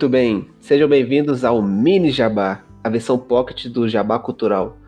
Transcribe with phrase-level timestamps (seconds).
[0.00, 4.78] Muito bem, sejam bem-vindos ao Mini Jabá, a versão pocket do Jabá Cultural,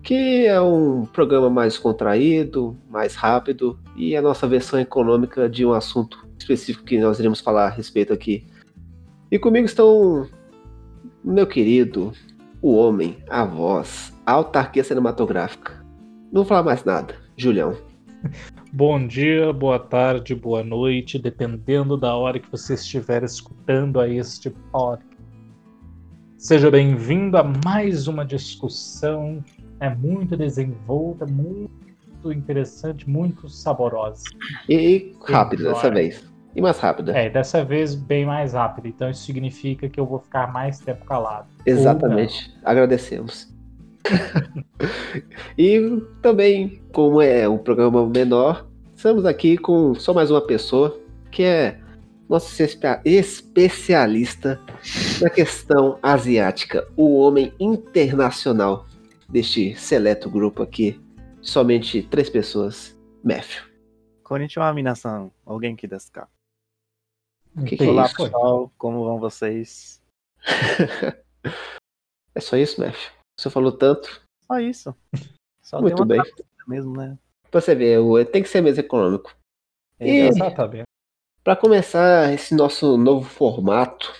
[0.00, 5.72] que é um programa mais contraído, mais rápido e a nossa versão econômica de um
[5.72, 8.46] assunto específico que nós iremos falar a respeito aqui.
[9.28, 10.28] E comigo estão
[11.24, 12.12] meu querido,
[12.62, 15.84] o homem, a voz, a autarquia cinematográfica.
[16.32, 17.76] Não vou falar mais nada, Julião.
[18.72, 24.50] Bom dia, boa tarde, boa noite, dependendo da hora que você estiver escutando a este
[24.50, 25.10] podcast.
[26.38, 29.44] Seja bem-vindo a mais uma discussão
[29.78, 34.24] é muito desenvolta, muito interessante, muito saborosa.
[34.68, 36.30] E rápida dessa vez.
[36.54, 37.16] E mais rápida.
[37.16, 38.88] É, dessa vez bem mais rápida.
[38.88, 41.48] Então isso significa que eu vou ficar mais tempo calado.
[41.64, 42.54] Exatamente.
[42.64, 43.52] Agradecemos.
[45.58, 50.98] e também, como é um programa menor, estamos aqui com só mais uma pessoa,
[51.30, 51.78] que é
[52.28, 52.62] nosso
[53.04, 54.60] especialista
[55.20, 58.86] na questão asiática, o homem internacional
[59.28, 61.00] deste seleto grupo aqui,
[61.40, 63.62] somente três pessoas, Matthew.
[64.22, 65.30] Konnichiwa, minasan.
[65.44, 66.28] Alguém que desu ka?
[67.66, 68.16] Que que Olá, é isso?
[68.16, 68.72] pessoal.
[68.78, 70.00] Como vão vocês?
[72.34, 73.19] é só isso, Matthew?
[73.40, 74.20] Você falou tanto.
[74.46, 74.94] Só isso.
[75.62, 76.34] Só Muito tem uma bem.
[76.68, 77.16] mesmo, né?
[77.50, 77.98] Pra você ver,
[78.30, 79.34] tem que ser mesmo econômico.
[79.98, 80.84] E- Exatamente.
[81.42, 84.12] Para começar esse nosso novo formato,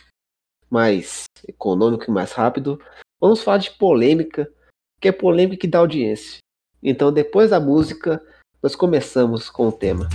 [0.70, 2.82] mais econômico e mais rápido,
[3.20, 4.50] vamos falar de polêmica,
[4.98, 6.38] que é polêmica que dá audiência.
[6.82, 8.26] Então, depois da música,
[8.62, 10.08] nós começamos com o tema.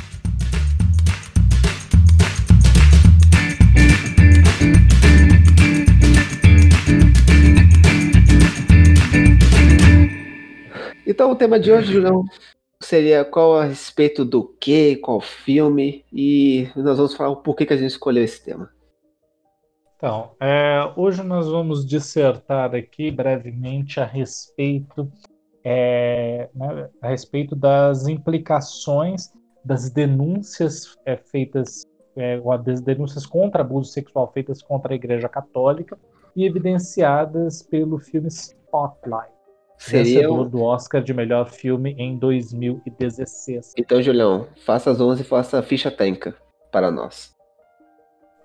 [11.36, 12.23] O tema de hoje, Julião,
[12.81, 17.73] seria qual a respeito do que, qual filme, e nós vamos falar o porquê que
[17.73, 18.70] a gente escolheu esse tema.
[19.98, 25.11] Então, é, hoje nós vamos dissertar aqui brevemente a respeito,
[25.61, 29.33] é, né, a respeito das implicações
[29.64, 35.27] das denúncias é, feitas, é, ou das denúncias contra abuso sexual feitas contra a Igreja
[35.27, 35.98] Católica
[36.36, 39.35] e evidenciadas pelo filme Spotlight,
[39.77, 40.03] Seria.
[40.03, 43.73] vencedor do Oscar de melhor filme em 2016.
[43.77, 46.36] Então, Julião, faça as 11 e faça a ficha técnica
[46.71, 47.36] para nós.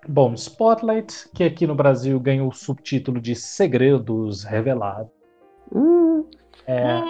[0.08, 5.12] Bom, Spotlight, que aqui no Brasil ganhou o subtítulo de Segredos Revelados.
[5.72, 6.24] Hum,
[6.66, 7.00] É,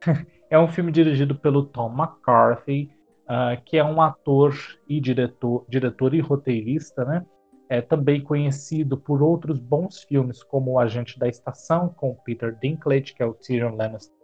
[0.50, 2.90] é um filme dirigido pelo Tom McCarthy,
[3.28, 4.54] ah, que é um ator
[4.88, 7.24] e diretor, diretor e roteirista, né?
[7.68, 13.12] É também conhecido por outros bons filmes, como O Agente da Estação, com Peter Dinklage,
[13.14, 14.14] que é o Tyrion Lannister.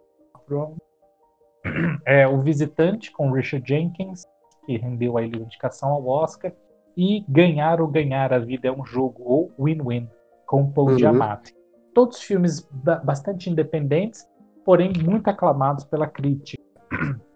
[2.05, 4.23] É, o Visitante, com Richard Jenkins,
[4.65, 6.53] que rendeu a indicação ao Oscar.
[6.95, 10.07] E Ganhar ou Ganhar, a Vida é um Jogo, ou Win-Win,
[10.45, 10.99] com Paul Uhum.
[10.99, 11.53] Giamatti.
[11.93, 14.27] Todos filmes ba- bastante independentes,
[14.63, 16.61] porém muito aclamados pela crítica.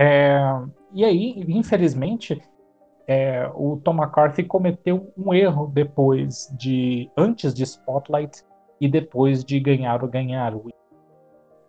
[0.00, 0.38] É,
[0.92, 2.40] e aí, infelizmente,
[3.08, 8.44] é, o Tom McCarthy cometeu um erro depois de, antes de Spotlight
[8.78, 10.54] e depois de Ganhar ou Ganhar.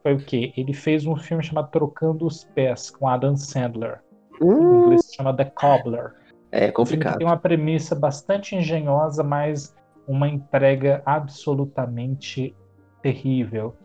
[0.03, 0.51] Foi o quê?
[0.57, 4.01] Ele fez um filme chamado Trocando os Pés com Adam Sandler.
[4.41, 6.13] Em hum, inglês se chama The Cobbler.
[6.51, 7.17] é que complicado.
[7.17, 9.73] tem uma premissa bastante engenhosa, mas
[10.05, 12.53] uma entrega absolutamente
[13.01, 13.77] terrível.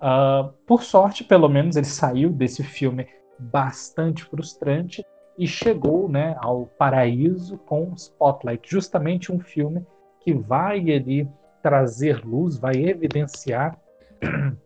[0.00, 3.06] Ah, por sorte, pelo menos, ele saiu desse filme
[3.38, 5.04] bastante frustrante
[5.38, 9.84] e chegou né, ao paraíso com Spotlight, justamente um filme
[10.20, 11.28] que vai ali
[11.62, 13.78] trazer luz, vai evidenciar,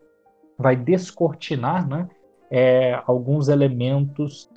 [0.58, 2.08] vai descortinar né,
[2.50, 4.50] é, alguns elementos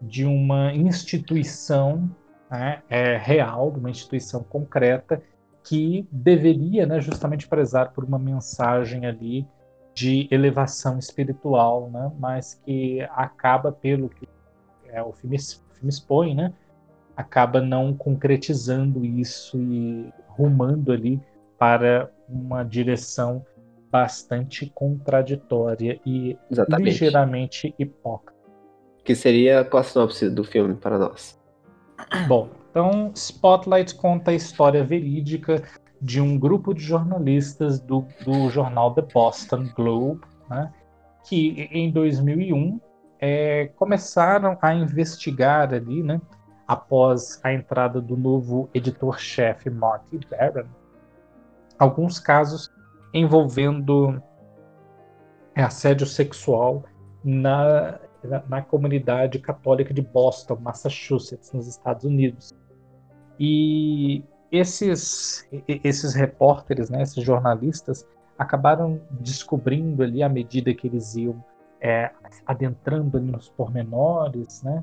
[0.00, 2.08] de uma instituição
[2.50, 5.22] né, é, real, de uma instituição concreta
[5.64, 9.46] que deveria né, justamente prezar por uma mensagem ali
[9.92, 14.26] de elevação espiritual, né, mas que acaba pelo que
[14.90, 16.52] é, o, filme, o filme expõe, né,
[17.16, 21.20] acaba não concretizando isso e rumando ali
[21.58, 23.44] para uma direção
[23.90, 26.84] bastante contraditória e Exatamente.
[26.84, 28.38] ligeiramente hipócrita.
[29.02, 31.38] Que seria a sinopse do filme para nós?
[32.28, 35.62] Bom, então Spotlight conta a história verídica
[36.00, 40.72] de um grupo de jornalistas do, do jornal The Boston Globe, né,
[41.24, 42.78] que em 2001
[43.20, 46.20] é, começaram a investigar ali, né,
[46.66, 50.68] após a entrada do novo editor-chefe Marty Baron,
[51.78, 52.70] alguns casos
[53.12, 54.22] envolvendo
[55.54, 56.84] é, assédio sexual
[57.24, 62.54] na, na, na comunidade católica de Boston, Massachusetts, nos Estados Unidos.
[63.40, 64.22] E
[64.52, 68.06] esses, esses repórteres, né, esses jornalistas,
[68.38, 71.42] acabaram descobrindo ali, à medida que eles iam
[71.80, 72.10] é,
[72.46, 74.82] adentrando ali nos pormenores, né,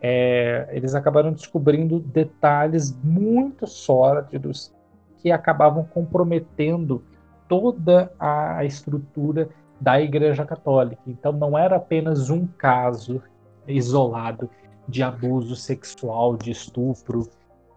[0.00, 4.74] é, eles acabaram descobrindo detalhes muito sórdidos
[5.18, 7.02] que acabavam comprometendo
[7.48, 9.48] toda a estrutura
[9.80, 11.02] da Igreja Católica.
[11.06, 13.22] Então não era apenas um caso
[13.66, 14.48] isolado
[14.88, 17.28] de abuso sexual, de estupro,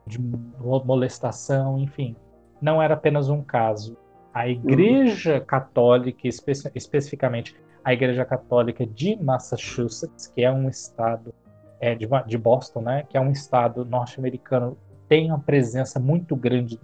[0.05, 2.15] de molestação, enfim.
[2.61, 3.97] Não era apenas um caso.
[4.33, 7.55] A Igreja Católica, espe especificamente
[7.89, 11.33] a Igreja Católica de Massachusetts, que é um estado
[11.79, 14.77] é, de, de Boston, né, que é um estado norte-americano,
[15.07, 16.79] tem uma presença muito grande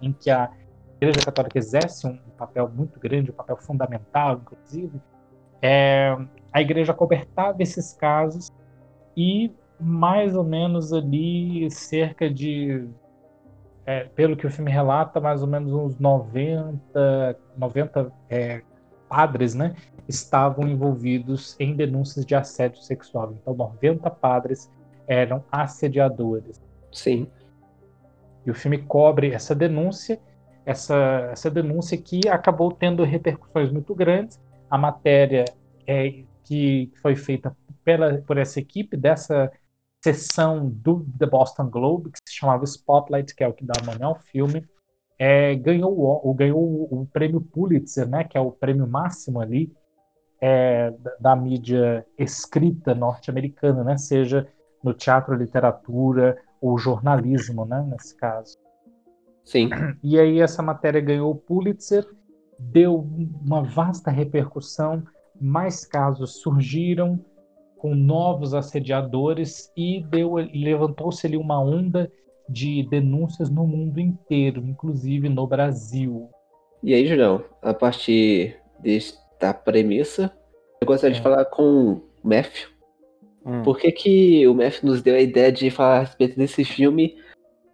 [0.00, 0.50] em que a
[1.00, 5.00] Igreja Católica exerce um papel muito grande, um papel fundamental, inclusive.
[5.60, 6.16] É,
[6.52, 8.52] a Igreja cobertava esses casos
[9.16, 12.88] e mais ou menos ali cerca de
[13.86, 18.62] é, pelo que o filme relata, mais ou menos uns 90, 90 é,
[19.08, 19.74] padres, né,
[20.08, 23.34] estavam envolvidos em denúncias de assédio sexual.
[23.40, 24.70] Então, 90 padres
[25.06, 26.60] eram assediadores.
[26.90, 27.26] Sim.
[28.44, 30.20] E o filme cobre essa denúncia,
[30.66, 34.40] essa, essa denúncia que acabou tendo repercussões muito grandes.
[34.68, 35.44] A matéria
[35.86, 39.50] é, que foi feita pela, por essa equipe dessa
[40.02, 44.02] sessão do The Boston Globe, que se chamava Spotlight, que é o que dá nome
[44.02, 44.66] ao filme,
[45.18, 45.92] é, ganhou,
[46.24, 49.72] o, ganhou o, o, prêmio Pulitzer, né, que é o prêmio máximo ali
[50.42, 54.48] é, da, mídia escrita norte-americana, né, seja
[54.82, 58.58] no teatro, literatura ou jornalismo, né, nesse caso.
[59.44, 59.70] Sim.
[60.02, 62.04] E aí essa matéria ganhou o Pulitzer,
[62.58, 63.06] deu
[63.40, 65.04] uma vasta repercussão,
[65.40, 67.24] mais casos surgiram,
[67.78, 72.10] com novos assediadores e deu levantou-se ali uma onda
[72.48, 76.30] de denúncias no mundo inteiro, inclusive no Brasil.
[76.82, 78.56] E aí, Julião, a partir
[79.42, 80.32] desta premissa,
[80.80, 81.18] eu gostaria é.
[81.18, 82.68] de falar com o Matthew.
[83.44, 83.62] Hum.
[83.62, 87.16] Por que, que o Matthew nos deu a ideia de falar a respeito desse filme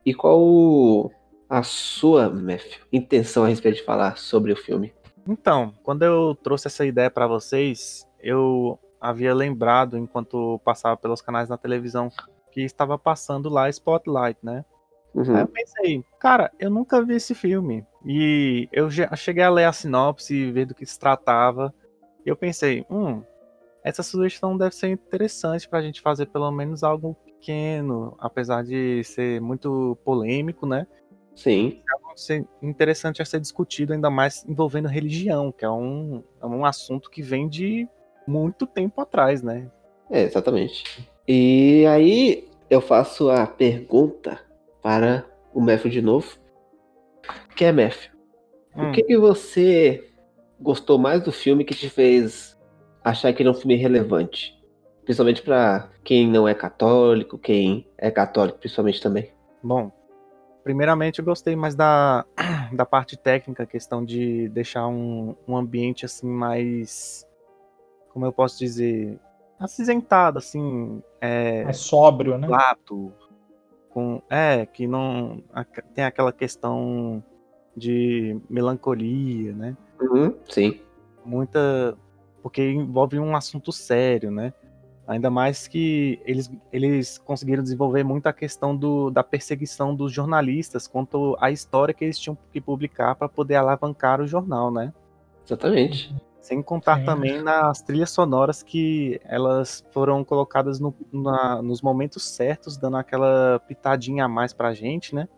[0.04, 1.10] e qual
[1.48, 4.94] a sua, Matthew, intenção a respeito de falar sobre o filme?
[5.28, 11.50] Então, quando eu trouxe essa ideia para vocês, eu havia lembrado enquanto passava pelos canais
[11.50, 12.10] na televisão
[12.50, 14.64] que estava passando lá Spotlight, né?
[15.14, 15.36] Uhum.
[15.36, 17.86] Aí eu pensei, cara, eu nunca vi esse filme.
[18.04, 21.74] E eu cheguei a ler a sinopse e ver do que se tratava.
[22.24, 23.22] E eu pensei, hum,
[23.82, 29.40] essa sugestão deve ser interessante pra gente fazer pelo menos algo pequeno, apesar de ser
[29.40, 30.86] muito polêmico, né?
[31.34, 31.80] Sim.
[32.30, 37.08] É interessante a ser discutido, ainda mais envolvendo religião, que é um, é um assunto
[37.08, 37.88] que vem de
[38.26, 39.70] muito tempo atrás, né?
[40.10, 41.08] É, exatamente.
[41.26, 44.40] E aí eu faço a pergunta
[44.82, 45.24] para
[45.54, 46.36] o Matthew de novo.
[47.54, 48.10] Que é, Matthew,
[48.76, 48.90] hum.
[48.90, 50.04] o que, que você
[50.60, 52.56] gostou mais do filme que te fez
[53.04, 54.56] achar que ele é um filme relevante?
[55.04, 59.32] Principalmente para quem não é católico, quem é católico, principalmente também.
[59.62, 59.90] Bom,
[60.62, 62.24] primeiramente eu gostei mais da,
[62.72, 67.26] da parte técnica, questão de deixar um, um ambiente assim mais
[68.18, 69.16] como eu posso dizer,
[69.60, 71.00] acinzentado, assim.
[71.20, 72.48] É, é sóbrio, né?
[72.48, 73.12] Lato.
[73.90, 75.42] Com, é, que não.
[75.94, 77.22] Tem aquela questão
[77.76, 79.76] de melancolia, né?
[80.00, 80.80] Uhum, sim.
[81.24, 81.96] Muita.
[82.42, 84.52] Porque envolve um assunto sério, né?
[85.06, 90.86] Ainda mais que eles, eles conseguiram desenvolver muito a questão do, da perseguição dos jornalistas
[90.86, 94.92] quanto à história que eles tinham que publicar para poder alavancar o jornal, né?
[95.46, 96.14] Exatamente.
[96.40, 97.04] Sem contar Sim.
[97.04, 103.60] também nas trilhas sonoras que elas foram colocadas no, na, nos momentos certos, dando aquela
[103.66, 105.28] pitadinha a mais pra gente, né?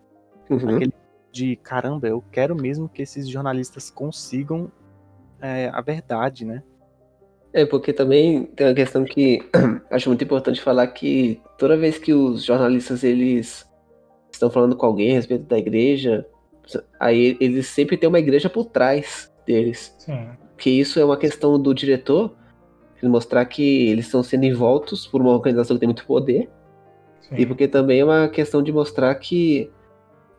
[0.48, 0.76] Uhum.
[0.76, 0.92] Aquele
[1.32, 4.70] de caramba, eu quero mesmo que esses jornalistas consigam
[5.40, 6.62] é, a verdade, né?
[7.52, 9.40] É, porque também tem uma questão que
[9.90, 13.68] acho muito importante falar que toda vez que os jornalistas eles
[14.30, 16.26] estão falando com alguém a respeito da igreja,
[16.98, 19.94] aí eles sempre têm uma igreja por trás deles.
[19.98, 20.28] Sim
[20.60, 22.32] que isso é uma questão do diretor
[23.02, 26.50] mostrar que eles estão sendo envoltos por uma organização que tem muito poder
[27.22, 27.36] Sim.
[27.38, 29.70] e porque também é uma questão de mostrar que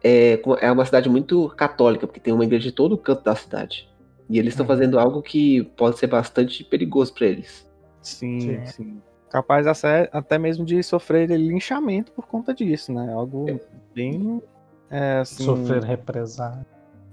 [0.04, 3.90] é, é uma cidade muito católica, porque tem uma igreja de todo canto da cidade.
[4.30, 4.68] E eles estão uhum.
[4.68, 7.68] fazendo algo que pode ser bastante perigoso para eles.
[8.02, 9.02] Sim, sim, sim.
[9.30, 9.66] Capaz
[10.12, 13.14] até mesmo de sofrer linchamento por conta disso, né?
[13.14, 13.60] Algo é.
[13.94, 14.42] bem.
[14.90, 15.44] É, assim...
[15.44, 16.66] Sofrer represar.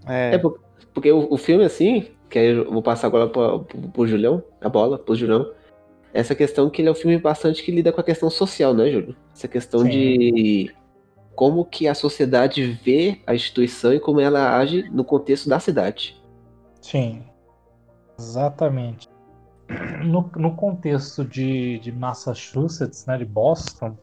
[0.06, 3.88] É, é porque o, o filme, assim, que aí eu vou passar agora pro, pro,
[3.88, 5.50] pro Julião, a bola, pro Julião.
[6.12, 8.90] Essa questão que ele é um filme bastante que lida com a questão social, né,
[8.90, 9.16] Júlio?
[9.34, 9.90] Essa questão Sim.
[9.90, 10.74] de
[11.34, 16.20] como que a sociedade vê a instituição e como ela age no contexto da cidade.
[16.80, 17.22] Sim,
[18.18, 19.08] exatamente.
[20.04, 23.96] No, no contexto de, de Massachusetts, né, de Boston,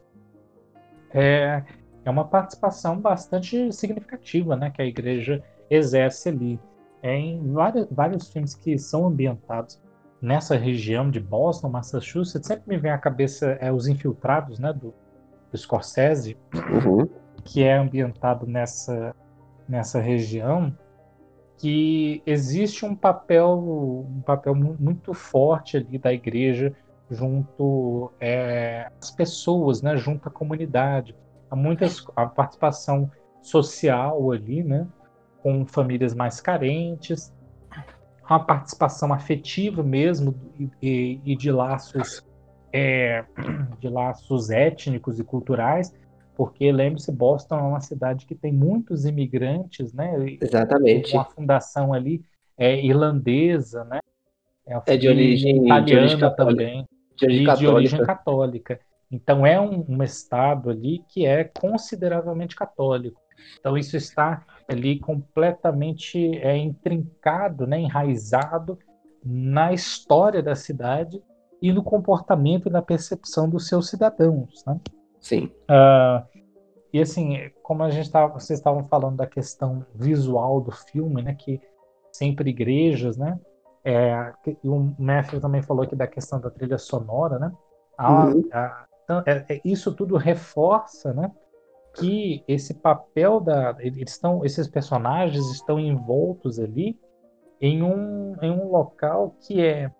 [1.12, 1.62] é,
[2.04, 6.60] é uma participação bastante significativa né, que a igreja exerce ali.
[7.02, 9.80] É, em vários, vários filmes que são ambientados
[10.20, 14.94] nessa região de Boston, Massachusetts, sempre me vem à cabeça é, Os Infiltrados, né, do,
[15.50, 17.08] do Scorsese, uhum.
[17.44, 19.14] que é ambientado nessa,
[19.68, 20.76] nessa região,
[21.58, 26.74] que existe um papel, um papel muito forte ali da igreja
[27.10, 31.14] junto é, às pessoas, né, junto à comunidade.
[31.50, 34.86] Há muitas a participação social ali, né,
[35.42, 37.32] com famílias mais carentes,
[38.28, 40.34] uma participação afetiva mesmo
[40.82, 42.24] e, e de laços
[42.72, 43.24] é,
[43.80, 45.94] de laços étnicos e culturais,
[46.34, 50.14] porque lembre-se, Boston é uma cidade que tem muitos imigrantes, né?
[50.40, 51.12] Exatamente.
[51.12, 52.22] Com a fundação ali
[52.58, 54.00] é irlandesa, né?
[54.66, 57.56] É, é de origem italiana de origem também, de origem, e católica.
[57.56, 58.80] de origem católica.
[59.10, 63.20] Então é um, um estado ali que é consideravelmente católico.
[63.58, 68.78] Então isso está ali completamente é, intrincado, né, enraizado
[69.24, 71.22] na história da cidade
[71.60, 74.64] e no comportamento e na percepção dos seus cidadãos.
[74.66, 74.80] Né?
[75.20, 75.50] Sim.
[75.70, 76.24] Uh,
[76.92, 81.34] e assim, como a gente tava, vocês estavam falando da questão visual do filme, né,
[81.34, 81.60] que
[82.12, 83.38] sempre igrejas, né,
[83.84, 84.32] é,
[84.64, 87.52] e o Matthew também falou aqui da questão da trilha sonora, né,
[87.98, 88.48] a, uhum.
[88.52, 91.30] a, então, é, é, isso tudo reforça, né,
[91.98, 96.98] que esse papel da eles estão esses personagens estão envoltos ali
[97.60, 99.90] em um, em um local que é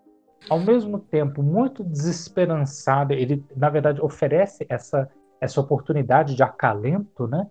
[0.49, 3.12] ao mesmo tempo muito desesperançado.
[3.12, 5.09] Ele na verdade oferece essa
[5.41, 7.49] essa oportunidade de acalento né?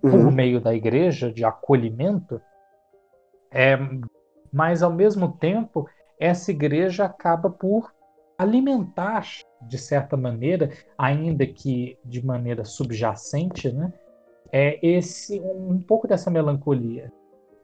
[0.00, 0.30] Por uhum.
[0.30, 2.40] meio da igreja de acolhimento.
[3.50, 3.78] É
[4.52, 5.86] mas ao mesmo tempo
[6.18, 7.92] essa igreja acaba por
[8.38, 9.26] alimentar,
[9.60, 13.92] de certa maneira, ainda que de maneira subjacente, né,
[14.52, 17.12] é esse um pouco dessa melancolia.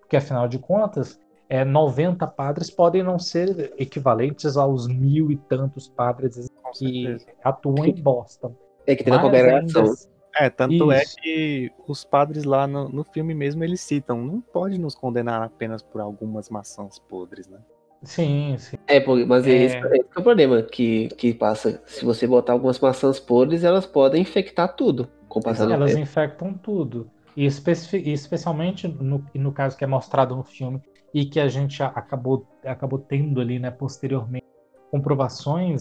[0.00, 5.88] Porque, afinal de contas, é, 90 padres podem não ser equivalentes aos mil e tantos
[5.88, 8.54] padres que atuam em Boston.
[8.86, 9.82] É que tem a congregação.
[9.84, 10.14] Ainda...
[10.36, 11.16] É, tanto é Isso.
[11.16, 15.42] é que os padres lá no, no filme mesmo eles citam, não pode nos condenar
[15.42, 17.58] apenas por algumas maçãs podres, né?
[18.04, 18.76] Sim, sim.
[18.86, 19.50] É, mas é...
[19.50, 21.82] Esse, esse é o problema que, que passa.
[21.86, 26.02] Se você botar algumas maçãs podres, elas podem infectar tudo com o passar Elas tempo.
[26.02, 27.10] infectam tudo.
[27.36, 30.80] E especi especialmente no, no caso que é mostrado no filme
[31.12, 34.46] e que a gente acabou, acabou tendo ali, né, posteriormente,
[34.90, 35.80] comprovações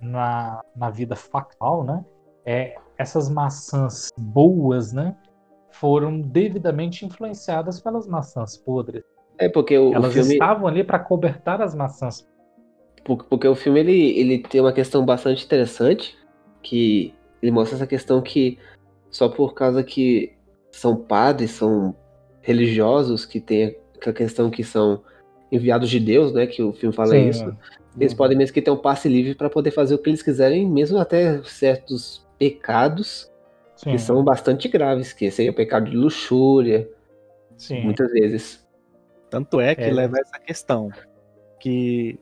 [0.00, 2.04] na, na vida factual, né?
[2.44, 5.16] É, essas maçãs boas, né,
[5.70, 9.02] foram devidamente influenciadas pelas maçãs podres.
[9.40, 10.34] É porque o, Elas o filme...
[10.34, 12.28] estavam ali para cobertar as maçãs.
[13.02, 16.16] Porque o filme ele, ele tem uma questão bastante interessante,
[16.62, 18.58] que ele mostra essa questão que
[19.10, 20.34] só por causa que
[20.70, 21.96] são padres, são
[22.42, 23.74] religiosos, que tem
[24.06, 25.02] a questão que são
[25.50, 27.54] enviados de Deus, né, que o filme fala Sim, isso, é.
[27.98, 30.68] eles podem mesmo que ter um passe livre para poder fazer o que eles quiserem,
[30.68, 33.30] mesmo até certos pecados
[33.74, 33.92] Sim.
[33.92, 36.88] que são bastante graves, que seria o pecado de luxúria,
[37.56, 37.82] Sim.
[37.82, 38.64] muitas vezes.
[39.30, 39.92] Tanto é que é.
[39.92, 40.90] leva a essa questão
[41.60, 42.18] que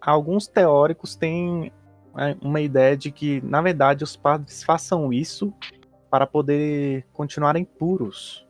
[0.00, 1.72] alguns teóricos têm
[2.14, 5.52] né, uma ideia de que, na verdade, os padres façam isso
[6.10, 8.46] para poder continuarem puros.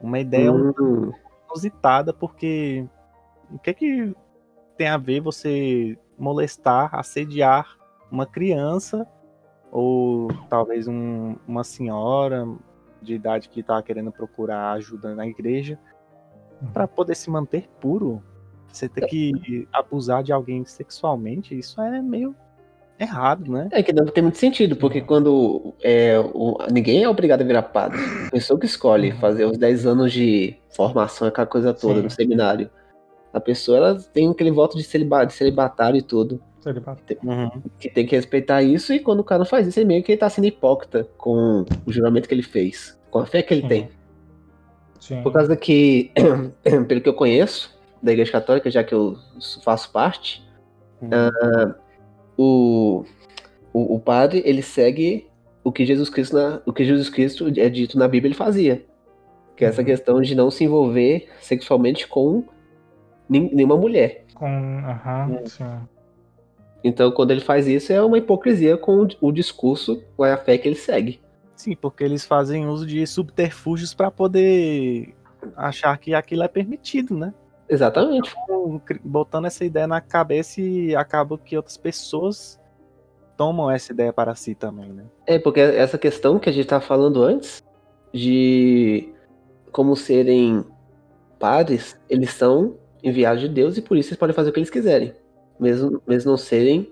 [0.00, 1.12] Uma ideia uhum.
[1.48, 2.86] inusitada, porque
[3.52, 4.16] o que, que
[4.76, 7.76] tem a ver você molestar, assediar
[8.10, 9.06] uma criança
[9.70, 12.46] ou talvez um, uma senhora
[13.00, 15.78] de idade que está querendo procurar ajuda na igreja
[16.72, 18.22] para poder se manter puro,
[18.68, 22.34] você ter que abusar de alguém sexualmente, isso é meio
[22.98, 23.68] errado, né?
[23.72, 27.62] É que não tem muito sentido, porque quando é, o, ninguém é obrigado a virar
[27.62, 27.98] padre.
[28.26, 29.18] A pessoa que escolhe uhum.
[29.18, 32.02] fazer os 10 anos de formação, aquela coisa toda Sim.
[32.02, 32.70] no seminário.
[33.32, 36.42] A pessoa ela tem aquele voto de, celibatário, de celibatário e tudo.
[37.24, 37.62] Uhum.
[37.78, 40.12] Que tem que respeitar isso, e quando o cara não faz isso, é meio que
[40.12, 43.62] ele tá sendo hipócrita com o juramento que ele fez, com a fé que ele
[43.62, 43.68] Sim.
[43.68, 43.88] tem.
[45.00, 45.22] Sim.
[45.22, 46.12] Por causa que,
[46.86, 49.16] pelo que eu conheço da Igreja Católica, já que eu
[49.64, 50.46] faço parte,
[51.00, 51.08] uhum.
[51.08, 51.74] uh,
[52.36, 53.04] o,
[53.72, 55.26] o, o, padre ele segue
[55.64, 58.84] o que Jesus Cristo na, o que Jesus Cristo é dito na Bíblia ele fazia,
[59.56, 59.86] que é essa uhum.
[59.86, 62.44] questão de não se envolver sexualmente com
[63.28, 64.24] nenhuma mulher.
[64.34, 65.64] Com, uhum, sim.
[66.82, 70.56] Então, quando ele faz isso, é uma hipocrisia com o, o discurso, com a fé
[70.56, 71.20] que ele segue.
[71.60, 75.14] Sim, porque eles fazem uso de subterfúgios para poder
[75.54, 77.34] achar que aquilo é permitido, né?
[77.68, 78.34] Exatamente.
[78.44, 82.58] Então, botando essa ideia na cabeça e acaba que outras pessoas
[83.36, 85.04] tomam essa ideia para si também, né?
[85.26, 87.62] É, porque essa questão que a gente estava falando antes,
[88.10, 89.12] de
[89.70, 90.64] como serem
[91.38, 94.70] padres, eles são enviados de Deus e por isso eles podem fazer o que eles
[94.70, 95.14] quiserem,
[95.58, 96.90] mesmo, mesmo não serem,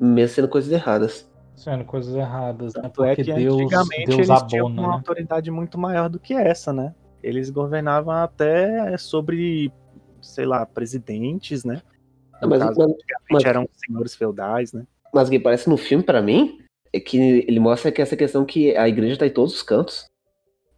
[0.00, 1.30] mesmo sendo coisas erradas.
[1.56, 2.82] Sendo coisas erradas, né?
[2.84, 4.94] É Porque que Deus, antigamente Deus eles abona, tinham uma né?
[4.94, 6.94] autoridade muito maior do que essa, né?
[7.22, 9.72] Eles governavam até sobre,
[10.20, 11.80] sei lá, presidentes, né?
[12.42, 14.86] No Mas, caso, mas, antigamente mas- eram senhores feudais, né?
[15.14, 16.58] mas o que parece no filme, pra mim,
[16.92, 20.04] é que ele mostra que essa questão que a igreja tá em todos os cantos.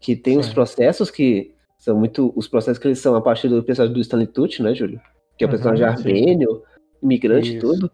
[0.00, 0.54] Que tem os Sim.
[0.54, 2.32] processos que são muito.
[2.36, 5.00] Os processos que eles são a partir do personagem do Stanley Tucci, né, Júlio?
[5.36, 5.92] Que é o Uhum, personagem sim.
[5.92, 6.62] armênio,
[7.02, 7.66] imigrante e Isso.
[7.66, 7.90] tudo.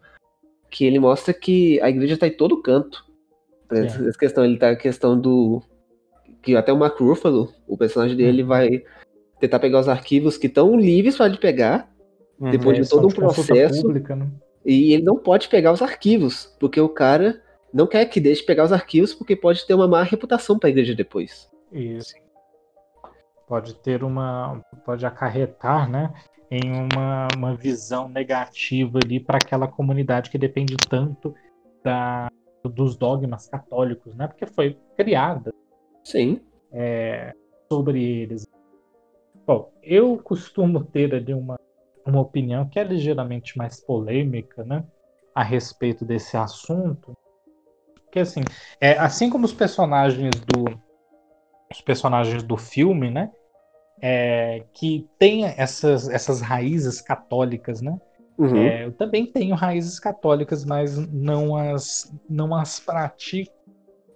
[0.75, 3.05] Que ele mostra que a igreja tá em todo canto.
[3.71, 5.63] Exemplo, Essa questão, ele tá a questão do.
[6.43, 8.49] Que até o Mark Ruffalo, o personagem dele, Uhum.
[8.49, 8.83] vai
[9.39, 11.89] tentar pegar os arquivos que estão livres para ele pegar.
[12.51, 13.83] Depois É, de são todo um processo.
[13.83, 14.29] Pública, né?
[14.67, 17.41] E ele não pode pegar os arquivos, porque o cara
[17.73, 20.71] não quer que deixe pegar os arquivos, porque pode ter uma má reputação para a
[20.73, 21.49] igreja depois.
[21.71, 22.15] Isso.
[23.47, 24.61] Pode ter uma.
[24.85, 26.13] Pode acarretar, né?
[26.51, 31.35] Em uma, uma visão negativa ali para aquela comunidade que depende tanto
[31.83, 32.29] da,
[32.63, 34.29] dos dogmas católicos, né?
[34.29, 35.53] Porque foi criada
[36.05, 36.41] Sim.
[37.71, 38.47] sobre eles.
[39.47, 41.57] Bom, eu costumo ter ali uma,
[42.07, 44.85] uma opinião que é ligeiramente mais polêmica, né?
[45.35, 47.13] A respeito desse assunto.
[48.05, 48.43] Porque assim,
[48.81, 50.65] é, assim como os personagens do
[51.71, 53.33] os personagens do filme, né?
[54.01, 57.99] É, que tem essas, essas raízes católicas, né?
[58.37, 58.57] Uhum.
[58.57, 63.53] É, eu também tenho raízes católicas, mas não as, não as pratico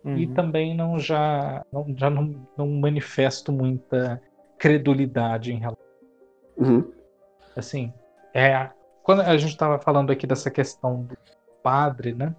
[0.05, 0.35] e Uhum.
[0.35, 4.21] também não já, não, já não, não manifesto muita
[4.57, 5.85] credulidade em relação.
[6.57, 6.91] Uhum.
[7.57, 7.93] Assim,
[8.35, 8.71] é,
[9.03, 11.17] quando a gente estava falando aqui dessa questão do
[11.63, 12.35] padre, né?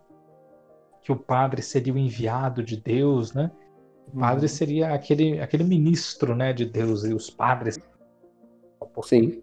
[1.01, 3.51] Que o padre seria o enviado de Deus, né?
[4.13, 4.47] O padre Uhum.
[4.47, 7.77] seria aquele, aquele ministro, né, de Deus e os padres
[9.03, 9.41] Sim.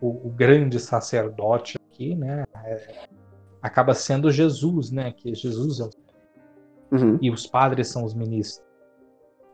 [0.00, 2.44] o, o grande sacerdote aqui, né?
[2.64, 2.94] é,
[3.62, 5.12] acaba sendo Jesus, né?
[5.12, 5.90] Que Jesus é o-
[6.92, 7.18] Uhum.
[7.20, 8.62] e os padres são os ministros.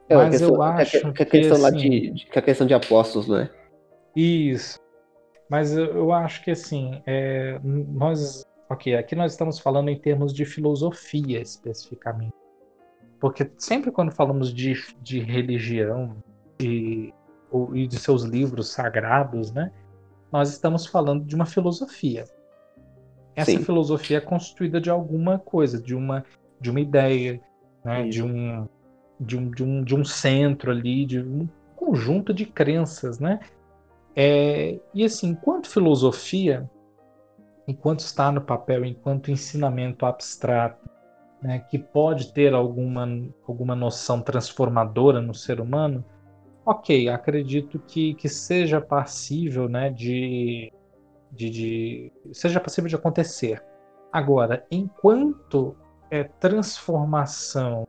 [0.08, 2.10] É, a Mas questão, eu que a- acho que a que, questão lá assim, de,
[2.10, 3.50] de- que a questão de apóstolos, não é?
[4.16, 4.78] Isso.
[5.48, 10.32] Mas eu, eu acho que assim, é, nós, ok, aqui nós estamos falando em termos
[10.34, 12.32] de filosofia especificamente,
[13.20, 16.16] porque sempre quando falamos de, de religião
[16.61, 17.12] e,
[17.50, 19.70] ou- e de seus livros sagrados, né,
[20.33, 22.24] nós estamos falando de uma filosofia.
[23.37, 23.64] Essa Sim.
[23.64, 26.24] filosofia é constituída de alguma coisa, de uma
[26.61, 27.40] de uma ideia,
[27.85, 28.66] né, de um
[29.18, 33.40] de um, de um de um centro ali, de um conjunto de crenças, né?
[34.16, 36.68] É, e assim, enquanto filosofia,
[37.66, 40.89] enquanto está no papel, enquanto ensinamento abstrato,
[41.42, 43.07] né, que pode ter alguma,
[43.46, 46.05] alguma noção transformadora no ser humano,
[46.66, 50.72] ok, acredito que, que seja passível né, de,
[51.33, 53.62] de, de- seja passível de acontecer.
[54.12, 55.76] Agora, enquanto
[56.11, 57.87] é transformação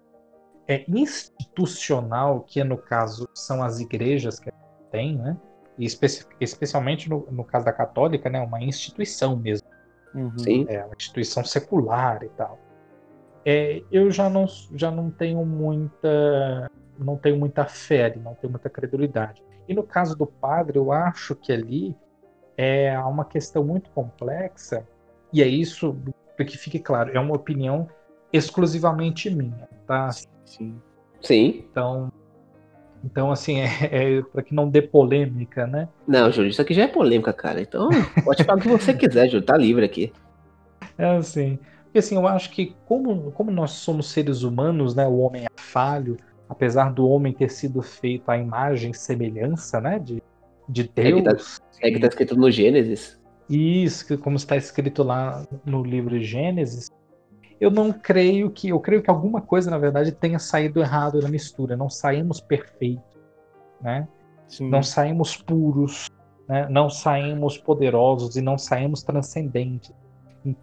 [0.68, 5.36] é institucional, que no caso são as igrejas que a gente tem, né?
[5.78, 8.40] E especi- especialmente no, no caso da católica, né?
[8.40, 9.68] Uma instituição mesmo,
[10.14, 10.38] Uhum.
[10.38, 10.66] Sim.
[10.70, 12.60] é uma instituição secular e tal.
[13.46, 18.70] É, eu já não, já não tenho muita não tenho muita fé, não tenho muita
[18.70, 19.44] credulidade.
[19.68, 21.96] E no caso do padre, eu acho que ali
[22.58, 24.86] é uma questão muito complexa,
[25.34, 25.96] e é isso,
[26.36, 27.88] para que fique claro, é uma opinião
[28.32, 30.10] exclusivamente minha, tá?
[30.46, 30.80] Sim.
[31.22, 31.66] Sim.
[31.72, 32.12] Então,
[33.04, 35.88] então assim, é, é para que não dê polêmica, né?
[36.08, 37.62] Não, Júlio, isso aqui já é polêmica, cara.
[37.62, 37.90] Então,
[38.24, 39.46] pode falar o que você quiser, Júlio.
[39.46, 40.12] Tá livre aqui.
[40.98, 41.58] É assim,
[41.92, 45.48] porque assim, eu acho que como, como nós somos seres humanos, né, o homem é
[45.58, 46.16] falho,
[46.48, 50.24] apesar do homem ter sido feito à imagem e semelhança, né, de,
[50.70, 51.60] de É que tá- Deus.
[51.82, 53.20] É que tá escrito no Gênesis.
[53.50, 56.90] Isso, como está escrito lá no livro de Gênesis,
[57.60, 61.28] eu não creio que, eu creio que alguma coisa, na verdade, tenha saído errado na
[61.28, 61.76] mistura.
[61.76, 63.20] Não saímos perfeitos,
[63.82, 64.08] né?
[64.48, 64.70] Sim.
[64.70, 66.10] Não saímos puros,
[66.48, 66.70] né?
[66.70, 69.92] Não saímos poderosos e não saímos transcendentes.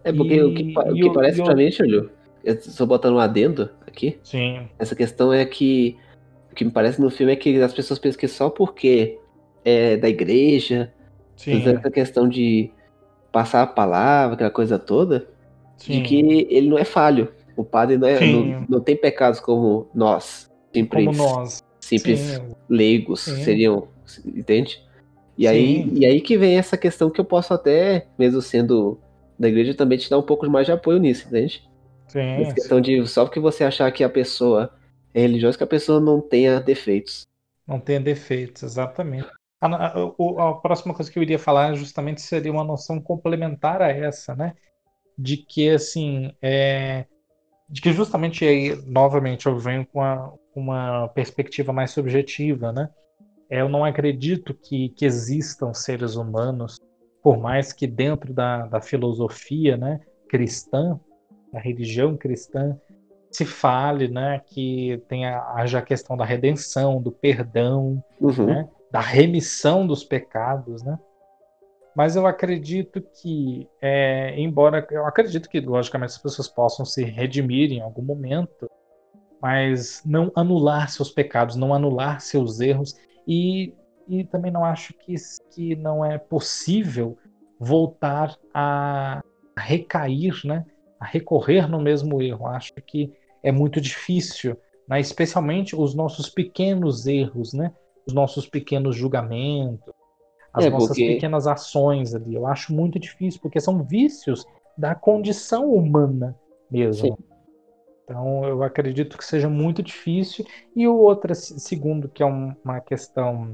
[0.03, 2.11] É porque o que, o E que eu- parece eu- pra mim, Júlio,
[2.43, 4.19] eu estou botando um adendo aqui.
[4.23, 5.97] Sim, Essa questão é que
[6.51, 9.17] o que me parece no filme é que as pessoas pensam que só porque
[9.63, 10.91] é da igreja,
[11.35, 12.71] sim, essa questão de
[13.31, 15.27] passar a palavra, aquela coisa toda,
[15.77, 15.93] sim.
[15.93, 17.31] de que ele não é falho.
[17.55, 20.49] O padre não, é, não, não tem pecados como nós.
[20.73, 21.63] simples, como nós.
[21.81, 22.55] simples Sim.
[22.69, 23.87] leigos seriam,
[24.25, 24.81] entende?
[25.37, 28.99] E aí, e aí que vem essa questão que eu posso até, mesmo sendo
[29.39, 31.63] da igreja, também te dar um pouco mais de apoio nisso, entende?
[32.07, 34.73] Sim, Essa questão de só porque você achar que a pessoa
[35.13, 37.23] é religiosa, que a pessoa não tenha defeitos.
[37.67, 39.27] não tenha defeitos, exatamente.
[39.61, 39.67] A,
[39.99, 43.89] a- o- a próxima coisa que eu iria falar justamente seria uma noção complementar a
[43.89, 44.55] essa, né?
[45.17, 47.05] De que, assim, é,
[47.69, 52.89] de que justamente aí, novamente, eu venho com a- uma perspectiva mais subjetiva, né?
[53.49, 56.78] É, Eu não acredito que, que existam seres humanos,
[57.21, 60.99] por mais que dentro da, da filosofia né, cristã,
[61.51, 62.77] da religião cristã,
[63.31, 68.45] se fale né, que tenha, haja a questão da redenção, do perdão, Uhum.
[68.45, 70.97] né, da remissão dos pecados, né?
[71.95, 77.71] Mas eu acredito que, é, embora eu acredito que logicamente as pessoas possam se redimir
[77.71, 78.69] em algum momento,
[79.41, 82.95] mas não anular seus pecados, não anular seus erros
[83.27, 83.73] e,
[84.09, 85.13] e também não acho que,
[85.51, 87.15] que não é possível
[87.59, 89.21] voltar a
[89.57, 90.65] recair, né?
[90.99, 92.47] A recorrer no mesmo erro.
[92.47, 94.99] Acho que é muito difícil, né?
[94.99, 97.71] especialmente os nossos pequenos erros, né?
[98.07, 99.93] Os nossos pequenos julgamentos,
[100.51, 102.33] as É, nossas porque- pequenas ações ali.
[102.33, 104.43] Eu acho muito difícil, porque são vícios
[104.77, 106.35] da condição humana
[106.71, 107.07] mesmo.
[107.07, 107.23] Sim.
[108.03, 110.43] Então, eu acredito que seja muito difícil.
[110.75, 113.51] E o outro, se- segundo, que é um- uma questão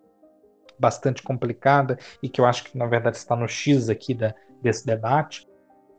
[0.80, 4.86] bastante complicada e que eu acho que, na verdade, está no X aqui da, desse
[4.86, 5.48] debate,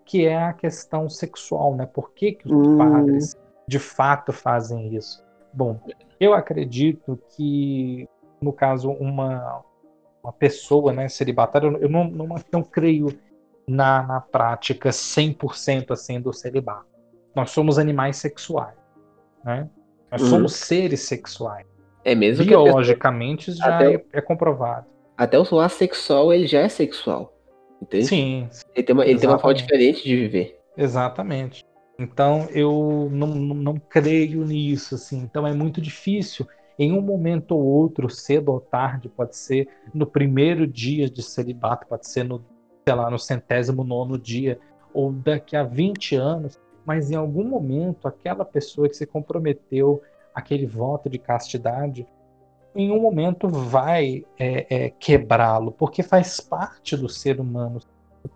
[0.05, 1.87] que é a questão sexual, né?
[1.87, 2.79] Por que, que os Hum.
[2.79, 3.37] padres,
[3.67, 5.23] de fato, fazem isso?
[5.53, 5.81] Bom,
[6.21, 8.07] eu acredito que,
[8.41, 9.65] no caso, uma,
[10.23, 13.09] uma pessoa né, celibatária, eu não, não, não creio
[13.67, 16.87] na, na prática 100% assim do celibato.
[17.35, 18.77] Nós somos animais sexuais,
[19.45, 19.69] né?
[20.11, 20.29] Nós Uhum.
[20.29, 21.67] somos seres sexuais.
[22.07, 24.87] É mesmo pessoa, Biologicamente isso já é, é comprovado.
[25.17, 27.33] até o assexual ele já é sexual.
[27.83, 28.07] Entende?
[28.07, 30.61] Sim, Ele tem uma, ele tem uma forma diferente de viver.
[30.77, 31.65] Exatamente.
[31.99, 35.19] Então eu não, não, não creio nisso, assim.
[35.19, 36.47] Então é muito difícil.
[36.79, 41.89] Em um momento ou outro, cedo ou tarde, pode ser no primeiro dia de celibato,
[41.89, 42.45] pode ser no,
[42.87, 44.61] sei lá, no centésimo nono dia,
[44.95, 50.01] ou daqui a 20 anos, mas em algum momento aquela pessoa que se comprometeu
[50.37, 52.07] aquele voto de castidade,
[52.75, 57.81] em um momento vai é, é, quebrá-lo, porque faz parte do ser humano.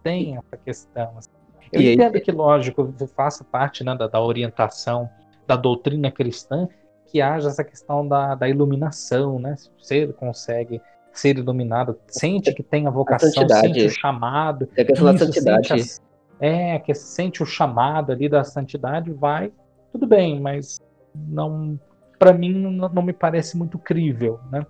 [0.03, 1.13] Tem essa questão.
[1.19, 1.31] assim.
[1.71, 5.11] Eu E aí- entendo que, lógico, faça parte né, da, da orientação
[5.47, 6.67] da doutrina cristã
[7.07, 9.57] que haja essa questão da, da iluminação, né?
[9.57, 10.81] Se você consegue
[11.13, 13.67] ser iluminado, sente que tem a vocação, santidade.
[13.67, 15.69] sente o chamado, É a questão da santidade.
[15.69, 16.01] sente
[16.41, 19.53] a- é, que sente o chamado ali da santidade, vai,
[19.93, 20.81] tudo bem, mas
[21.15, 21.79] não,
[22.21, 24.65] para mim não, não me parece muito crível, né?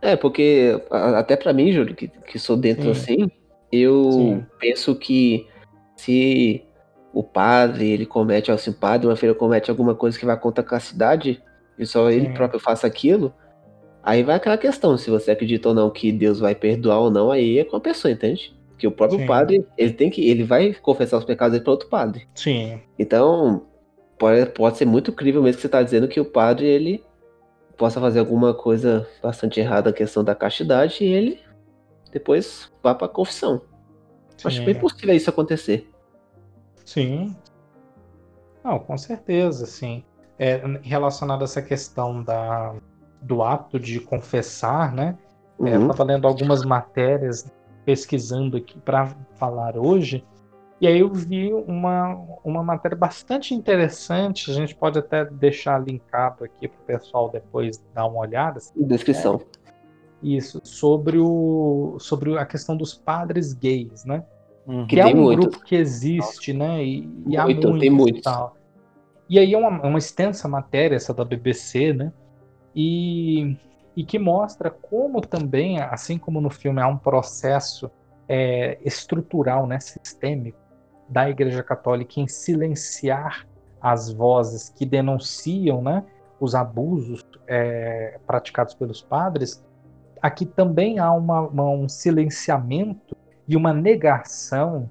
[0.00, 2.90] É, porque até pra mim, Júlio, que, que sou dentro Sim.
[2.90, 3.30] assim,
[3.70, 4.46] eu Sim.
[4.58, 5.46] penso que
[5.94, 6.64] se
[7.12, 10.64] o padre, ele comete, se o padre, uma feira comete alguma coisa que vai contra
[10.64, 11.42] a castidade,
[11.78, 12.32] e só ele Sim.
[12.32, 13.34] próprio faça aquilo,
[14.02, 17.30] aí vai aquela questão, se você acredita ou não que Deus vai perdoar ou não,
[17.30, 18.54] aí é com a pessoa, entende?
[18.70, 19.26] Porque o próprio Sim.
[19.26, 22.26] padre, ele tem que, ele vai confessar os pecados dele para outro padre.
[22.34, 23.66] Sim, Então,
[24.20, 27.02] pode, pode ser muito crível mesmo que você está dizendo que o padre ele
[27.76, 31.40] possa fazer alguma coisa bastante errada na questão da castidade e ele
[32.12, 33.62] depois vá para confissão.
[34.44, 34.64] Acho sim.
[34.64, 35.90] bem possível isso acontecer.
[36.84, 37.34] Sim.
[38.62, 40.04] Não, com certeza, sim.
[40.38, 42.74] É, relacionado a essa questão da,
[43.22, 45.16] do ato de confessar, né?
[45.62, 45.90] É, eu Uhum.
[45.90, 47.50] estava lendo algumas matérias,
[47.84, 50.24] pesquisando aqui para falar hoje,
[50.80, 54.50] e aí eu vi uma, uma matéria bastante interessante.
[54.50, 58.58] A gente pode até deixar linkado aqui para o pessoal depois dar uma olhada.
[58.74, 59.42] Descrição.
[60.22, 64.24] Isso, sobre, o, sobre a questão dos padres gays, né?
[64.66, 64.86] Uhum.
[64.86, 65.46] Que que é um muitos.
[65.48, 66.82] grupo que existe, né?
[66.82, 68.22] E, e há Muito, muitos tem e muitos.
[68.22, 68.56] tal.
[69.28, 72.10] E aí é uma, uma extensa matéria essa da BBC, né?
[72.74, 73.54] E,
[73.94, 77.90] e que mostra como também, assim como no filme, há um processo
[78.26, 80.69] é, estrutural, né, sistêmico
[81.10, 83.46] da Igreja Católica em silenciar
[83.80, 86.04] as vozes que denunciam, né,
[86.38, 89.62] os abusos é, praticados pelos padres.
[90.22, 93.16] Aqui também há uma- uma- um silenciamento
[93.48, 94.88] e uma negação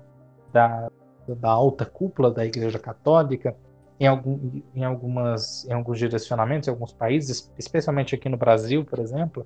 [0.52, 0.90] da,
[1.28, 3.56] da alta cúpula da Igreja Católica
[4.00, 9.00] em, algum, em, algumas, em alguns direcionamentos, em alguns países, especialmente aqui no Brasil, por
[9.00, 9.46] exemplo,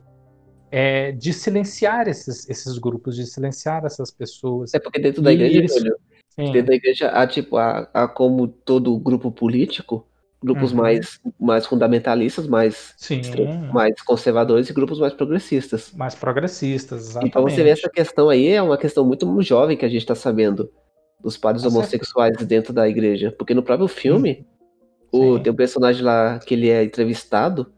[0.72, 4.74] é, de silenciar esses, esses grupos, de silenciar essas pessoas.
[4.74, 5.84] É porque dentro da igreja, eles-
[6.38, 10.08] dentro da igreja há tipo, há, há como todo grupo político,
[10.44, 10.78] grupos uhum.
[10.78, 12.94] mais, mais fundamentalistas, mais,
[13.72, 15.92] mais conservadores e grupos mais progressistas.
[15.94, 17.30] Mais progressistas, exatamente.
[17.30, 20.16] Então você vê essa questão aí, é uma questão muito jovem que a gente está
[20.16, 20.70] sabendo
[21.22, 23.34] dos padres homossexuais dentro da igreja.
[23.38, 24.46] Porque no próprio filme,
[25.12, 27.72] o, tem um personagem lá que ele é entrevistado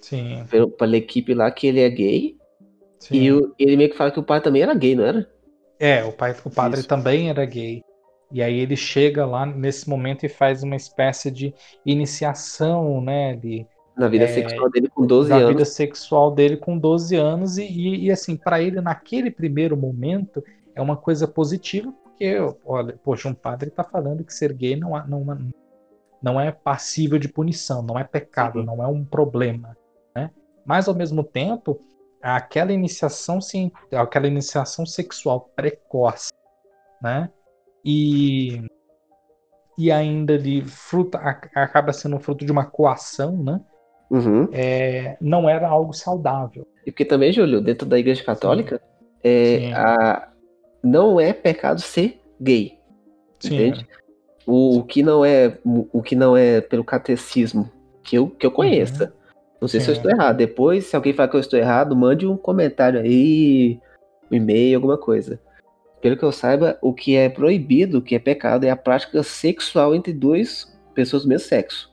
[0.00, 0.44] Sim.
[0.78, 2.36] pela equipe lá que ele é gay.
[3.00, 3.16] Sim.
[3.16, 5.28] E o, ele meio que fala que o pai também era gay, não era?
[5.80, 6.88] É, o, pai, o padre Isso.
[6.88, 7.82] também era gay.
[8.32, 13.36] E aí ele chega lá nesse momento e faz uma espécie de iniciação, né?
[13.36, 15.46] De, na vida é, sexual dele com 12 na anos.
[15.46, 17.58] Na vida sexual dele com 12 anos.
[17.58, 20.42] E, e, e assim, para ele, naquele primeiro momento,
[20.74, 24.90] é uma coisa positiva, porque, olha, poxa, um padre está falando que ser gay não,
[25.06, 25.50] não,
[26.20, 28.66] não é passível de punição, não é pecado, Sim.
[28.66, 29.76] não é um problema.
[30.14, 30.30] Né?
[30.64, 31.80] Mas, ao mesmo tempo,
[32.20, 36.32] aquela iniciação, sim, aquela iniciação sexual precoce,
[37.00, 37.30] né?
[37.84, 38.62] E,
[39.76, 41.18] e ainda ali fruta,
[41.54, 43.60] acaba sendo fruto de uma coação, né?
[44.10, 44.48] Uhum.
[44.52, 46.66] É, não era algo saudável.
[46.86, 48.80] E porque também, Júlio, dentro da Igreja Católica,
[49.22, 50.28] é, a,
[50.82, 52.78] não é pecado ser gay.
[53.40, 53.86] Sim, entende?
[53.90, 54.04] É.
[54.46, 57.70] O, o, que não é o que não é pelo catecismo
[58.02, 59.04] que eu, que eu conheça.
[59.04, 59.24] Uhum.
[59.62, 59.86] Não sei Sim.
[59.86, 60.36] se eu estou errado.
[60.36, 63.80] Depois, se alguém falar que eu estou errado, mande um comentário aí,
[64.30, 65.40] um e-mail, alguma coisa.
[66.04, 69.22] Pelo que eu saiba, o que é proibido, o que é pecado, é a prática
[69.22, 71.90] sexual entre duas pessoas do mesmo sexo.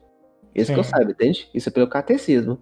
[0.53, 1.49] Isso que eu saiba, entende?
[1.53, 2.57] Isso é pelo catecismo.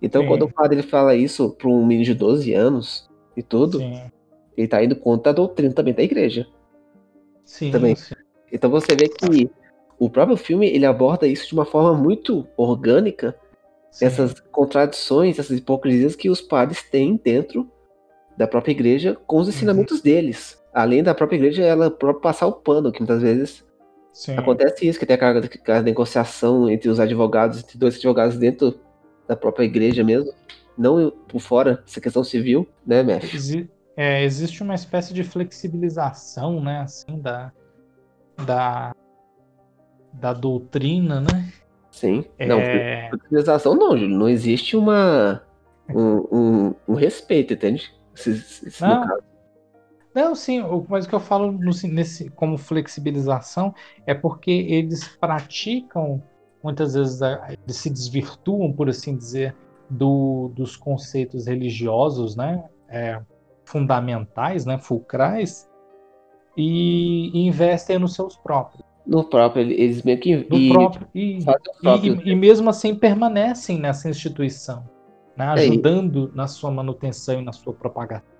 [0.00, 0.28] Então, Sim.
[0.28, 4.02] quando o padre fala isso para um menino de 12 anos e tudo, Sim.
[4.56, 6.46] ele está indo contra a doutrina também da igreja.
[7.44, 7.96] Sim, também.
[7.96, 8.14] sim.
[8.52, 9.50] Então você vê que
[9.98, 13.34] o próprio filme ele aborda isso de uma forma muito orgânica,
[13.90, 14.04] sim.
[14.04, 17.68] essas contradições, essas hipocrisias que os padres têm dentro
[18.36, 20.04] da própria igreja com os ensinamentos uhum.
[20.04, 20.62] deles.
[20.74, 23.64] Além da própria igreja, ela própria passar o pano, que muitas vezes
[24.12, 24.36] sim.
[24.36, 28.80] acontece isso, que tem aquela, aquela negociação entre os advogados, entre dois advogados dentro
[29.28, 30.32] da própria igreja mesmo,
[30.76, 33.36] não por fora, essa questão civil, né, Mestre?
[33.36, 37.52] Exi é, existe uma espécie de flexibilização, né, assim, da,
[38.44, 38.92] da,
[40.12, 41.52] da doutrina, né?
[41.92, 42.24] Sim.
[42.36, 42.46] É...
[42.46, 42.58] Não,
[43.10, 44.18] flexibilização não, Júlio.
[44.18, 45.40] Não existe uma,
[45.88, 47.94] um, um, um respeito, entende?
[48.16, 49.06] Se, se não,
[50.14, 53.74] não, sim, mas o que eu falo no, nesse, como flexibilização
[54.06, 56.22] é porque eles praticam,
[56.62, 59.56] muitas vezes, eles se desvirtuam, por assim dizer,
[59.90, 62.64] do, dos conceitos religiosos, né?
[62.88, 63.20] É,
[63.64, 64.78] fundamentais, né?
[64.78, 65.68] Fulcrais,
[66.56, 68.84] e, e investem nos seus próprios.
[69.06, 70.36] No próprio, eles meio que.
[70.48, 71.38] No e, próprio, e,
[71.82, 72.22] próprio.
[72.24, 74.88] e, e, mesmo assim permanecem nessa instituição,
[75.36, 78.33] né, é, ajudando é, na sua manutenção e na sua propagação.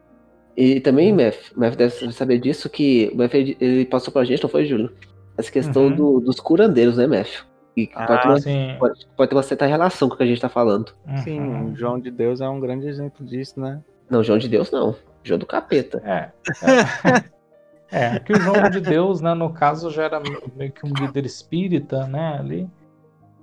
[0.56, 4.50] E também, Mef, Mef deve saber disso, que o Mef ele passou pra gente, não
[4.50, 4.92] foi, Júlio?
[5.36, 5.96] Essa questão uhum.
[5.96, 7.42] do, dos curandeiros, né, Mef?
[7.76, 10.26] E ah, pode, ter uma, pode, pode, ter uma certa relação com o que a
[10.26, 10.92] gente tá falando.
[11.06, 11.16] Uhum.
[11.18, 13.80] Sim, o João de Deus é um grande exemplo disso, né?
[14.08, 14.94] Não, João de Deus não.
[15.24, 16.02] João do capeta.
[16.04, 16.30] É.
[16.62, 17.34] é.
[17.94, 20.20] É, que o João de Deus, né, no caso, já era
[20.56, 22.68] meio que um líder espírita, né, ali.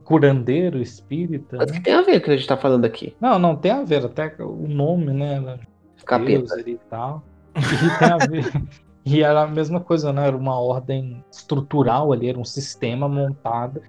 [0.03, 1.55] Curandeiro espírita.
[1.55, 1.77] Mas né?
[1.77, 3.15] que tem a ver com o que a gente tá falando aqui?
[3.21, 5.57] Não, não tem a ver, até o nome, né?
[6.05, 6.59] Capeta.
[6.59, 7.23] E tal.
[7.55, 8.51] E tem a ver.
[9.05, 10.27] e era a mesma coisa, né?
[10.27, 13.81] Era uma ordem estrutural ali, era um sistema montado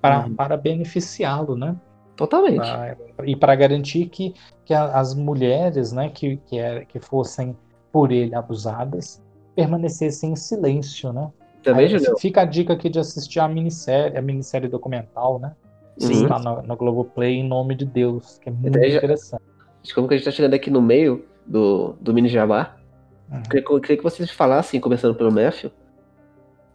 [0.00, 0.34] para, uhum.
[0.34, 1.76] para beneficiá-lo, né?
[2.16, 2.56] Totalmente.
[2.56, 7.56] Pra, e para garantir que, que as mulheres, né, que, que, era, que fossem
[7.92, 9.22] por ele abusadas,
[9.54, 11.30] permanecessem em silêncio, né?
[11.62, 15.54] Também, Aí, Fica a dica aqui de assistir a minissérie, a minissérie documental, né?
[15.98, 16.24] Sim.
[16.24, 19.42] Está no, no Globoplay em nome de Deus, que é muito interessante.
[19.94, 22.76] Como que a gente está chegando aqui no meio do, do mini jabá,
[23.30, 23.42] uhum.
[23.42, 25.72] queria, queria que vocês falassem, começando pelo Matthew,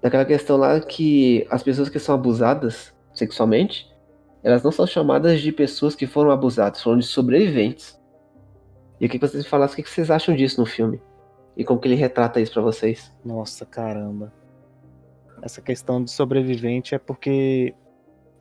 [0.02, 3.90] daquela questão lá que as pessoas que são abusadas sexualmente,
[4.44, 7.98] elas não são chamadas de pessoas que foram abusadas, foram de sobreviventes.
[9.00, 11.02] E eu queria que vocês falassem o que vocês acham disso no filme.
[11.56, 13.14] E como que ele retrata isso para vocês?
[13.24, 14.34] Nossa, caramba.
[15.42, 17.74] Essa questão de sobrevivente é porque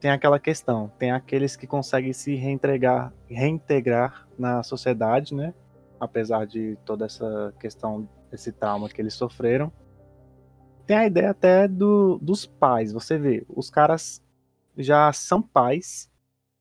[0.00, 5.54] tem aquela questão, tem aqueles que conseguem se reintegrar, reintegrar na sociedade, né?
[6.02, 9.72] Apesar de toda essa questão, esse trauma que eles sofreram.
[10.84, 12.92] Tem a ideia até do, dos pais.
[12.92, 14.20] Você vê, os caras
[14.76, 16.10] já são pais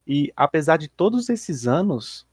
[0.06, 2.28] e apesar de todos esses anos,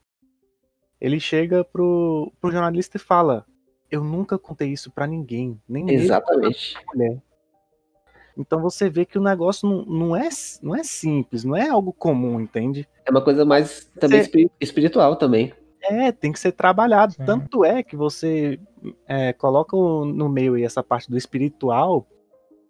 [1.01, 3.43] ele chega pro, pro jornalista e fala:
[3.89, 6.75] eu nunca contei isso para ninguém, nem Exatamente.
[6.93, 7.21] mulher.
[8.37, 10.29] Então você vê que o negócio não, não, é,
[10.61, 12.87] não é simples, não é algo comum, entende?
[13.05, 14.49] É uma coisa mais também você...
[14.61, 15.53] espiritual também.
[15.89, 17.13] É, tem que ser trabalhado.
[17.13, 17.25] Sim.
[17.25, 18.59] Tanto é que você
[19.07, 22.05] é, coloca no meio aí essa parte do espiritual,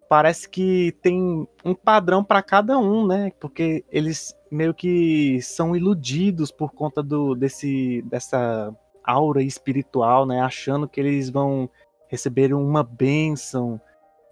[0.08, 3.30] parece que tem um padrão para cada um, né?
[3.38, 10.40] Porque eles meio que são iludidos por conta do desse dessa aura espiritual, né?
[10.40, 11.70] Achando que eles vão
[12.08, 13.80] receber uma bênção,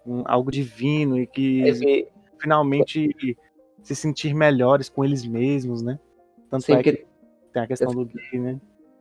[0.05, 2.07] um, algo divino e que é,
[2.39, 3.37] finalmente
[3.81, 5.99] se sentir melhores com eles mesmos, né?
[6.49, 7.05] Tanto Sim, é que
[7.53, 8.59] tem a questão do gay, né?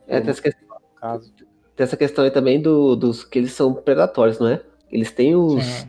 [0.09, 1.33] É, tem essa, questão, caso.
[1.77, 4.63] tem essa questão aí também do, dos que eles são predatórios, não é?
[4.91, 5.87] Eles têm os,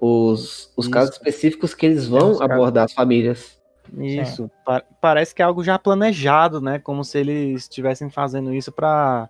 [0.00, 3.60] os, os casos específicos que eles vão abordar as famílias.
[3.96, 4.50] Isso.
[4.64, 6.78] Pa parece que é algo já planejado, né?
[6.78, 9.28] Como se eles estivessem fazendo isso para,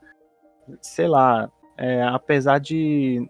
[0.82, 3.26] sei lá, é, apesar de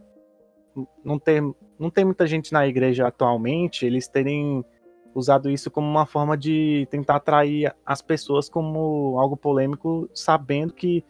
[1.05, 1.43] não ter,
[1.79, 4.65] não ter muita gente na igreja atualmente, eles terem
[5.19, 11.05] usado isso como uma forma de tentar atrair as pessoas como algo polêmico, sabendo que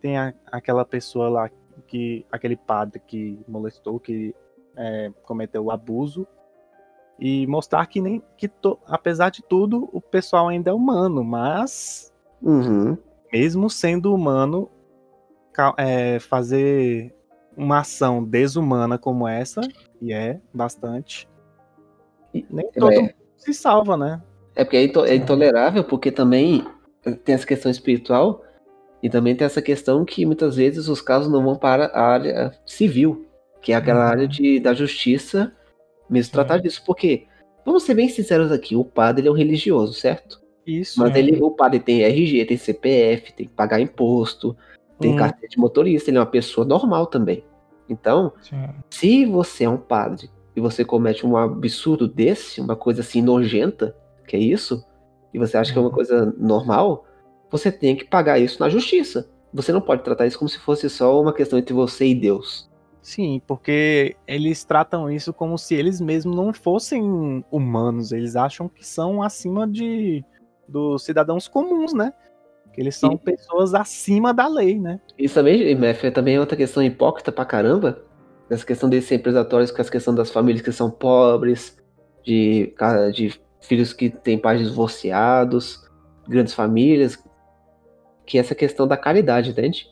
[0.00, 1.50] tem a, aquela pessoa lá,
[1.86, 4.34] que aquele padre que molestou, que
[4.76, 6.26] é, cometeu o abuso,
[7.18, 12.12] e mostrar que nem que to, apesar de tudo o pessoal ainda é humano, mas
[12.42, 12.96] uhum.
[13.32, 14.70] mesmo sendo humano,
[15.78, 17.14] é, fazer
[17.56, 19.62] uma ação desumana como essa,
[20.00, 21.26] e é bastante,
[22.50, 23.14] nem todo é.
[23.46, 24.20] Se salva, né?
[24.54, 26.66] É porque é, é intolerável, porque também
[27.24, 28.42] tem essa questão espiritual
[29.02, 32.52] e também tem essa questão que muitas vezes os casos não vão para a área
[32.66, 33.26] civil,
[33.60, 34.10] que é aquela uhum.
[34.10, 35.52] área de, da justiça
[36.08, 37.26] mesmo tratar disso, porque,
[37.64, 40.40] vamos ser bem sinceros aqui, o padre ele é um religioso, certo?
[40.66, 41.00] Isso.
[41.00, 41.18] Mas é.
[41.18, 44.56] ele, o padre tem RG, tem CPF, tem que pagar imposto,
[44.98, 45.16] tem hum.
[45.16, 47.44] carteira de motorista, ele é uma pessoa normal também.
[47.88, 48.68] Então, Sim.
[48.90, 53.94] se você é um padre e você comete um absurdo desse, uma coisa assim nojenta,
[54.26, 54.82] que é isso,
[55.32, 55.94] e você acha que é uma uhum.
[55.94, 57.04] coisa normal,
[57.50, 59.28] você tem que pagar isso na justiça.
[59.52, 62.68] Você não pode tratar isso como se fosse só uma questão entre você e Deus.
[63.02, 68.10] Sim, porque eles tratam isso como se eles mesmos não fossem humanos.
[68.10, 70.24] Eles acham que são acima de
[70.66, 72.12] dos cidadãos comuns, né?
[72.72, 73.18] Que eles são e...
[73.18, 75.00] pessoas acima da lei, né?
[75.16, 78.02] Isso também, Mef, também é outra questão hipócrita pra caramba.
[78.48, 81.76] Essa questão desses empresatórios com essa questão das famílias que são pobres,
[82.24, 82.74] de,
[83.12, 85.84] de filhos que têm pais divorciados,
[86.28, 87.18] grandes famílias,
[88.26, 89.86] que é essa questão da caridade, entende?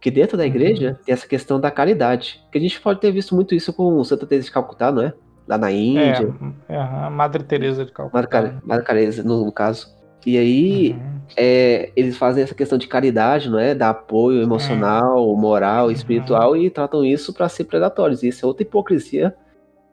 [0.00, 1.04] Que dentro da igreja uhum.
[1.04, 2.44] tem essa questão da caridade.
[2.52, 5.12] Que a gente pode ter visto muito isso com Santa Teresa de Calcutá, não é?
[5.46, 6.34] Lá na Índia.
[6.68, 8.18] É, é a Madre Teresa de Calcutá.
[8.18, 9.88] Madre, Madre Teresa, no, no, caso.
[10.24, 11.17] E aí, uhum.
[11.36, 13.74] É, eles fazem essa questão de caridade, não é?
[13.74, 15.92] Da apoio emocional, moral, uhum.
[15.92, 18.22] espiritual e tratam isso para ser predatórios.
[18.22, 19.34] Isso é outra hipocrisia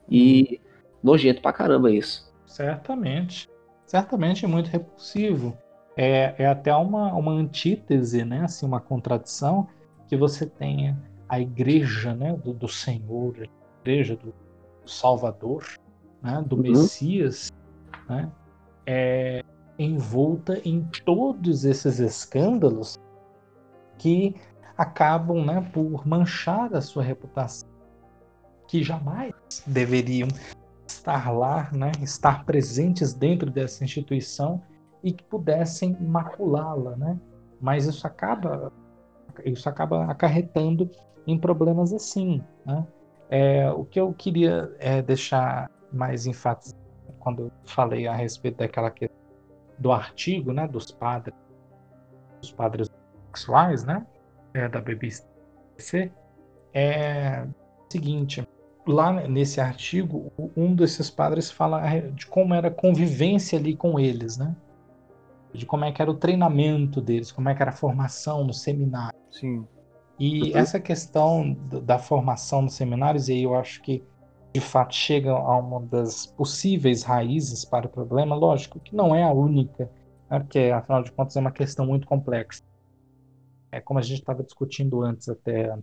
[0.09, 0.99] e uhum.
[1.11, 2.33] nojento pra caramba isso.
[2.45, 3.49] Certamente.
[3.85, 5.57] Certamente é muito repulsivo.
[5.97, 8.41] É, é até uma, uma antítese, né?
[8.43, 9.67] Assim, uma contradição
[10.07, 14.33] que você tenha a igreja né, do, do Senhor, a igreja do,
[14.85, 15.65] Salvador,
[16.21, 16.61] né, do uhum.
[16.61, 17.51] Messias,
[18.07, 18.31] né,
[18.85, 19.43] é,
[19.77, 22.97] envolta em todos esses escândalos
[23.97, 24.35] que
[24.77, 27.69] acabam né, por manchar a sua reputação,
[28.67, 29.33] que jamais
[29.65, 30.27] deveriam
[30.87, 34.61] estar lá, né, estar presentes dentro dessa instituição
[35.03, 37.19] e que pudessem maculá-la, né?
[37.61, 38.71] Mas isso acaba
[39.43, 40.89] isso acaba acarretando
[41.27, 42.43] em problemas assim.
[42.65, 42.87] Né?
[43.29, 46.79] É, o que eu queria é, deixar mais enfático
[47.19, 49.24] quando eu falei a respeito daquela questão
[49.77, 51.37] do artigo né, dos padres,
[52.41, 52.89] dos padres
[53.27, 54.05] sexuais, né,
[54.53, 55.23] é, da BBC,
[56.73, 58.47] é o seguinte:
[58.87, 64.37] lá nesse artigo, um desses padres fala de como era a convivência ali com eles,
[64.37, 64.55] né?
[65.55, 68.53] de como é que era o treinamento deles, como é que era a formação no
[68.53, 69.17] seminário.
[69.31, 69.65] Sim.
[70.19, 74.03] E essa questão da formação nos seminários, e aí eu acho que
[74.55, 79.21] de fato chega a uma das possíveis raízes para o problema, lógico que não é
[79.21, 79.91] a única,
[80.29, 82.63] né, porque afinal de contas é uma questão muito complexa.
[83.69, 85.77] É como a gente estava discutindo antes até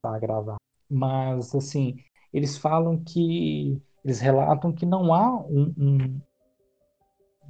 [0.00, 0.54] para gravar.
[0.88, 1.96] Mas assim,
[2.32, 6.20] eles falam que eles relatam que não há um, um,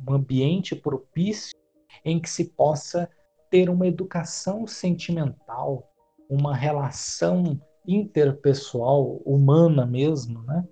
[0.09, 1.55] um ambiente propício
[2.03, 3.11] em que se possa
[3.51, 5.93] ter uma educação sentimental,
[6.31, 10.65] uma relação interpessoal, humana mesmo, né?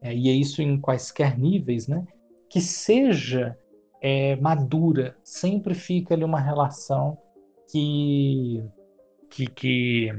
[0.00, 2.04] É, e é isso em quaisquer níveis, né?
[2.48, 3.56] Que seja
[4.00, 7.18] é, madura, sempre fica ali uma relação
[7.70, 8.62] que,
[9.28, 10.12] que, que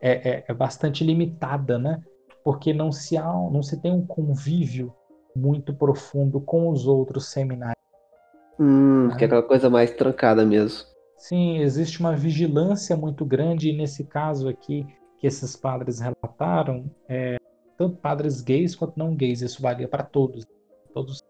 [0.00, 2.02] é, é, é bastante limitada, né?
[2.44, 4.92] Porque não se, há, não se tem um convívio
[5.34, 7.78] muito profundo com os outros seminários.
[8.58, 10.86] Hum, que é aquela coisa mais trancada mesmo.
[11.16, 14.86] Sim, existe uma vigilância muito grande, e nesse caso aqui
[15.18, 17.38] que esses padres relataram, é,
[17.76, 20.46] tanto padres gays quanto não gays, isso valia para todos,
[20.94, 21.22] todos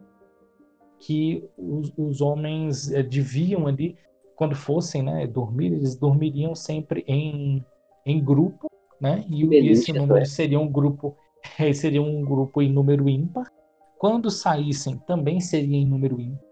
[0.98, 3.96] que os, os homens é, deviam ali,
[4.36, 7.64] quando fossem né, dormir, eles dormiriam sempre em,
[8.04, 8.68] em grupo,
[9.00, 9.24] né?
[9.28, 11.16] E esse número seria um grupo,
[11.74, 13.50] seria um grupo em número ímpar.
[13.98, 16.44] Quando saíssem, também seria em número ímpar,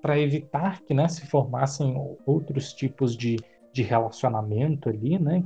[0.00, 1.94] para evitar que né, se formassem
[2.26, 3.36] outros tipos de,
[3.72, 5.44] de relacionamento ali, né?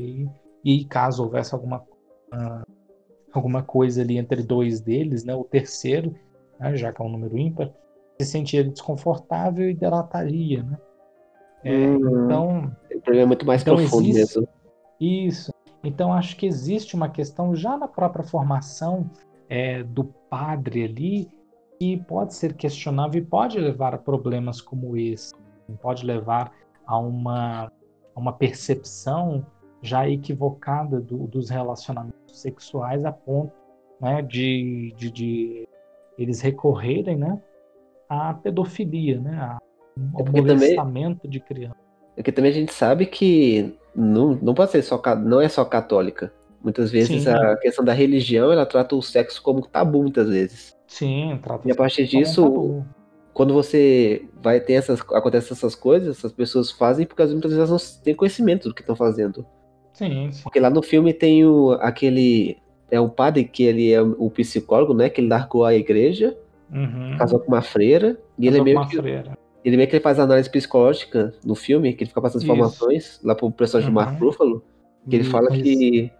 [0.00, 0.26] E,
[0.64, 1.78] e caso houvesse alguma,
[2.32, 2.66] uh,
[3.32, 5.34] alguma coisa ali entre dois deles, né?
[5.34, 6.14] O terceiro
[6.62, 7.72] né, já que é um número ímpar,
[8.20, 10.78] se sentiria desconfortável e delataria, né?
[11.64, 14.48] É, hum, então, o problema é muito mais então profundo existe, mesmo.
[15.00, 15.52] Isso.
[15.82, 19.10] Então acho que existe uma questão já na própria formação
[19.48, 21.28] é, do padre ali
[21.78, 25.34] que pode ser questionável e pode levar a problemas como esse,
[25.80, 26.52] pode levar
[26.86, 27.72] a uma,
[28.14, 29.44] a uma percepção
[29.82, 33.52] já equivocada do, dos relacionamentos sexuais a ponto
[34.00, 35.68] né, de, de, de
[36.16, 37.38] eles recorrerem, né,
[38.08, 39.58] à pedofilia, né,
[40.14, 41.76] ao é molestamento também, de criança.
[42.16, 45.64] É que também a gente sabe que não, não pode ser só não é só
[45.64, 46.32] católica.
[46.62, 50.76] Muitas vezes Sim, a questão da religião ela trata o sexo como tabu muitas vezes.
[50.86, 51.66] Sim, trata.
[51.66, 52.84] E a partir disso, um
[53.32, 57.96] quando você vai ter essas acontecem essas coisas, essas pessoas fazem porque muitas vezes elas
[57.96, 59.46] não têm conhecimento do que estão fazendo.
[59.92, 60.42] Sim, sim.
[60.42, 62.56] Porque lá no filme tem o, aquele
[62.92, 65.08] é um padre que ele é o psicólogo, né?
[65.08, 66.36] Que ele largou a igreja,
[66.70, 67.16] uhum.
[67.18, 68.18] casou com uma freira.
[68.38, 69.32] E ele é meio que, freira.
[69.64, 73.34] ele meio que ele faz análise psicológica no filme, que ele fica passando informações lá
[73.34, 73.94] pro personagem uhum.
[73.94, 74.28] do Mark uhum.
[74.28, 74.64] Ruffalo.
[75.08, 75.62] Que ele fala Isso.
[75.62, 76.12] que.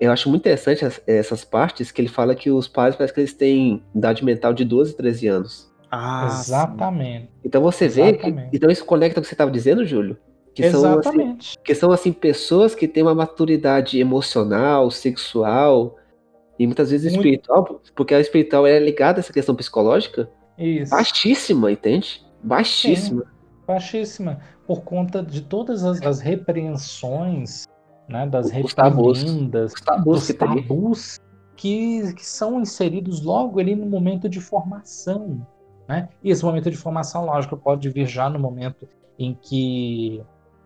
[0.00, 3.32] Eu acho muito interessante essas partes, que ele fala que os pais parece que eles
[3.32, 5.72] têm idade mental de 12, 13 anos.
[5.90, 7.30] Ah, Exatamente.
[7.44, 8.22] Então você Exatamente.
[8.22, 8.48] vê.
[8.50, 10.16] Que, então isso conecta com o que você estava dizendo, Júlio?
[10.58, 11.12] Que Exatamente.
[11.12, 15.94] São, assim, que são assim pessoas que têm uma maturidade emocional, sexual,
[16.58, 17.28] e muitas vezes Muito...
[17.28, 20.28] espiritual, porque a espiritual é ligada a essa questão psicológica.
[20.58, 20.90] Isso.
[20.90, 22.26] Baixíssima, entende?
[22.42, 23.22] Baixíssima.
[23.22, 23.30] Sim,
[23.68, 24.40] baixíssima.
[24.66, 27.68] Por conta de todas as, as repreensões,
[28.08, 31.20] né, das reprimendas, os tabus, dos tabus
[31.56, 35.46] que, que são inseridos logo ali no momento de formação.
[35.88, 36.08] Né?
[36.20, 40.20] E esse momento de formação, lógico, pode vir já no momento em que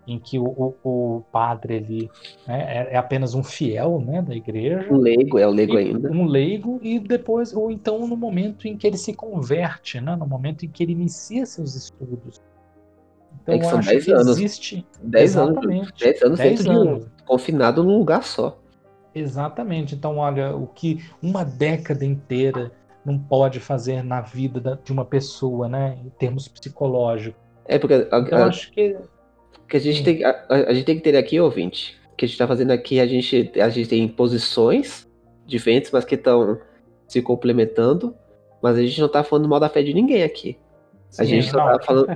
[0.06, 2.10] em que o, o, o padre ali
[2.46, 4.86] né, é, é, apenas um fiel né, da igreja.
[4.90, 6.10] Um leigo, é o leigo e, ainda.
[6.10, 10.26] Um leigo, e depois, ou então no momento em que ele se converte, né, no
[10.26, 12.40] momento em que ele inicia seus estudos.
[13.42, 14.28] Então, é que são 10 anos.
[14.28, 14.86] Existe...
[15.02, 15.92] 10 anos.
[15.98, 17.04] 10 anos dez anos.
[17.04, 18.58] um, confinado num lugar só.
[19.14, 19.94] Exatamente.
[19.94, 22.72] Então, olha, o que uma década inteira
[23.04, 27.40] não pode fazer na vida de uma pessoa, né, em termos psicológicos.
[27.66, 28.96] É porque a, então, a, acho que
[29.68, 32.34] que a gente, tem, a, a, gente tem que ter aqui, ouvinte, que a gente
[32.34, 35.08] está fazendo aqui, a gente, a gente tem posições
[35.46, 36.60] diferentes, mas que estão
[37.08, 38.14] se complementando,
[38.62, 40.58] mas a gente não está falando mal da fé de ninguém aqui.
[41.10, 42.06] Sim, a gente não, tá falando,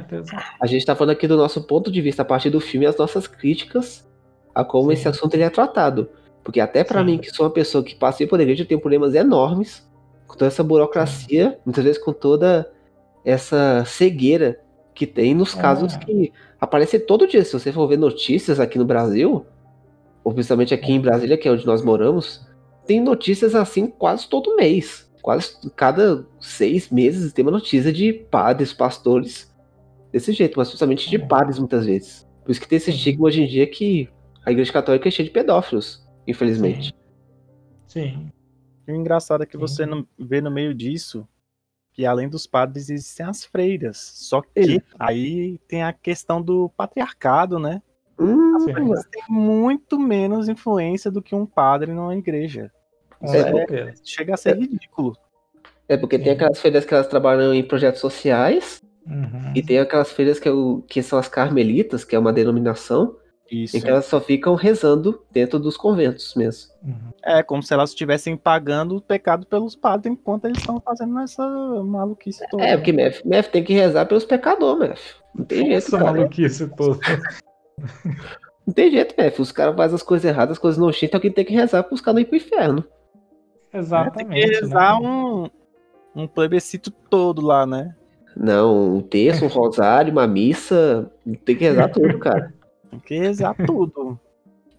[0.60, 2.96] a gente tá falando aqui do nosso ponto de vista a partir do filme as
[2.96, 4.06] nossas críticas
[4.54, 4.92] a como Sim.
[4.94, 6.08] esse assunto ele é tratado.
[6.42, 9.14] Porque até para mim, que sou uma pessoa que passei por igreja, eu tenho problemas
[9.14, 9.86] enormes
[10.26, 11.56] com toda essa burocracia, Sim.
[11.64, 12.70] muitas vezes com toda
[13.24, 14.60] essa cegueira
[14.96, 15.98] que tem nos casos é.
[15.98, 17.44] que aparece todo dia.
[17.44, 19.44] Se você for ver notícias aqui no Brasil,
[20.24, 22.44] ou principalmente aqui em Brasília, que é onde nós moramos,
[22.86, 25.06] tem notícias assim quase todo mês.
[25.20, 29.54] Quase cada seis meses tem uma notícia de padres, pastores,
[30.10, 31.18] desse jeito, mas principalmente de é.
[31.18, 32.26] padres muitas vezes.
[32.42, 34.08] Por isso que tem esse estigma hoje em dia que
[34.46, 36.94] a igreja católica é cheia de pedófilos, infelizmente.
[37.86, 38.00] Sim.
[38.00, 38.32] Sim.
[38.88, 39.58] E o engraçado é que Sim.
[39.58, 41.28] você não vê no meio disso
[41.96, 43.96] que além dos padres existem as freiras.
[43.96, 44.84] Só que Ele.
[44.98, 47.80] aí tem a questão do patriarcado, né?
[48.18, 52.70] Hum, as freiras têm muito menos influência do que um padre numa igreja.
[53.22, 55.16] É, é, chega a ser é, ridículo.
[55.88, 59.52] É porque tem aquelas freiras que elas trabalham em projetos sociais uhum.
[59.54, 63.16] e tem aquelas freiras que, é o, que são as carmelitas, que é uma denominação,
[63.50, 63.76] isso.
[63.76, 66.72] Em que elas só ficam rezando dentro dos conventos mesmo.
[66.82, 67.12] Uhum.
[67.24, 71.46] É, como se elas estivessem pagando o pecado pelos padres enquanto eles estão fazendo essa
[71.84, 72.64] maluquice toda.
[72.64, 75.14] É, porque Mef, Mef tem que rezar pelos pecadores, Mef.
[75.34, 75.76] Não tem jeito.
[75.76, 77.00] Essa maluquice toda.
[78.66, 79.40] Não tem jeito, Mef.
[79.40, 81.94] Os caras fazem as coisas erradas, as coisas não então alguém tem que rezar para
[81.94, 82.84] os caras não ir pro inferno.
[83.72, 84.22] Exatamente.
[84.22, 85.08] É, tem que rezar né?
[85.08, 85.50] um,
[86.14, 87.94] um plebiscito todo lá, né?
[88.36, 91.10] Não, um terço, um rosário, uma missa.
[91.44, 92.52] Tem que rezar tudo, cara.
[92.90, 94.18] Tem que rezar tudo.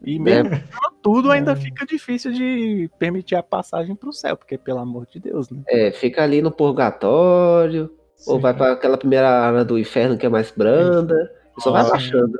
[0.03, 0.63] E mesmo é.
[1.01, 1.55] tudo ainda é.
[1.55, 5.61] fica difícil de permitir a passagem para o céu, porque pelo amor de Deus, né?
[5.67, 8.31] É, fica ali no purgatório, Sim.
[8.31, 11.89] ou vai para aquela primeira área do inferno que é mais branda, e só vai
[11.89, 12.37] baixando.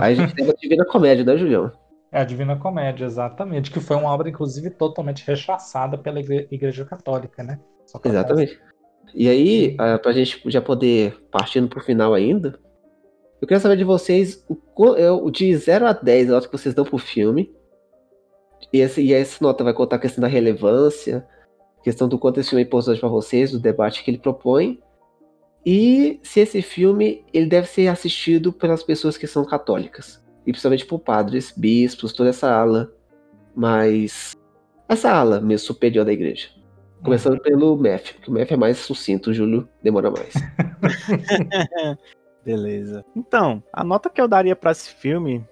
[0.00, 1.72] Aí a gente tem uma divina comédia, né, Julião?
[2.12, 7.42] É a Divina Comédia, exatamente, que foi uma obra, inclusive, totalmente rechaçada pela Igreja Católica,
[7.42, 7.60] né?
[8.04, 8.60] Exatamente.
[9.14, 12.58] E aí, uh, pra gente já poder partindo pro final ainda,
[13.40, 16.84] eu quero saber de vocês o, de 0 a 10 a nota que vocês dão
[16.84, 17.50] pro filme.
[18.72, 21.26] E, esse, e essa nota vai contar a questão da relevância,
[21.82, 24.78] questão do quanto esse filme é importante para vocês, do debate que ele propõe.
[25.64, 30.22] E se esse filme ele deve ser assistido pelas pessoas que são católicas.
[30.46, 32.92] E principalmente por padres, bispos, toda essa ala
[33.54, 34.36] mais.
[34.86, 36.48] Essa ala mesmo superior da igreja.
[37.02, 37.42] Começando uhum.
[37.42, 40.34] pelo MEF, porque o MEF é mais sucinto, o Júlio demora mais.
[42.44, 43.04] Beleza.
[43.14, 45.46] Então, a nota que eu daria para esse filme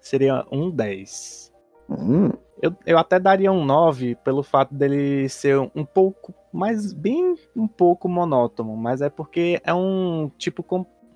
[0.00, 1.52] seria um 10.
[1.90, 2.30] Hum.
[2.62, 7.66] Eu, eu até daria um 9 pelo fato dele ser um pouco, mais bem um
[7.66, 10.64] pouco monótono, mas é porque é um tipo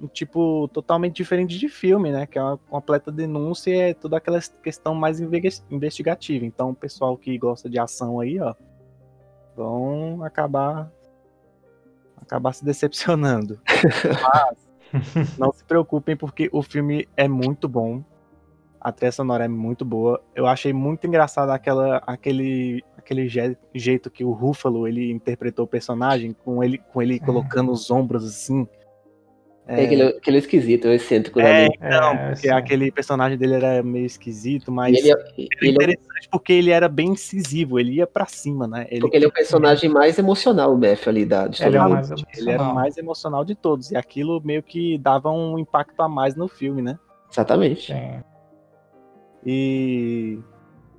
[0.00, 2.26] um tipo totalmente diferente de filme, né?
[2.26, 6.44] Que é uma completa denúncia e é toda aquela questão mais investigativa.
[6.44, 8.54] Então, o pessoal que gosta de ação aí, ó,
[9.56, 10.90] vão acabar
[12.16, 13.60] acabar se decepcionando.
[14.22, 14.63] Mas
[15.38, 18.02] não se preocupem, porque o filme é muito bom.
[18.80, 20.22] A trilha sonora é muito boa.
[20.34, 25.68] Eu achei muito engraçado aquela, aquele, aquele je jeito que o Ruffalo ele interpretou o
[25.68, 28.68] personagem, com ele, com ele colocando os ombros assim.
[29.66, 32.50] É, é aquele, aquele esquisito, o excêntrico é, Então, é, porque sim.
[32.50, 36.86] aquele personagem dele era meio esquisito, mas ele, é, ele é interessante porque ele era
[36.86, 38.86] bem incisivo, ele ia para cima, né?
[38.90, 41.80] Ele, porque ele é o personagem mais emocional, o Beth, ali da de ele, é
[41.80, 45.98] mais ele era o mais emocional de todos, e aquilo meio que dava um impacto
[46.00, 46.98] a mais no filme, né?
[47.32, 47.92] Exatamente.
[47.92, 48.22] Sim.
[49.46, 50.38] E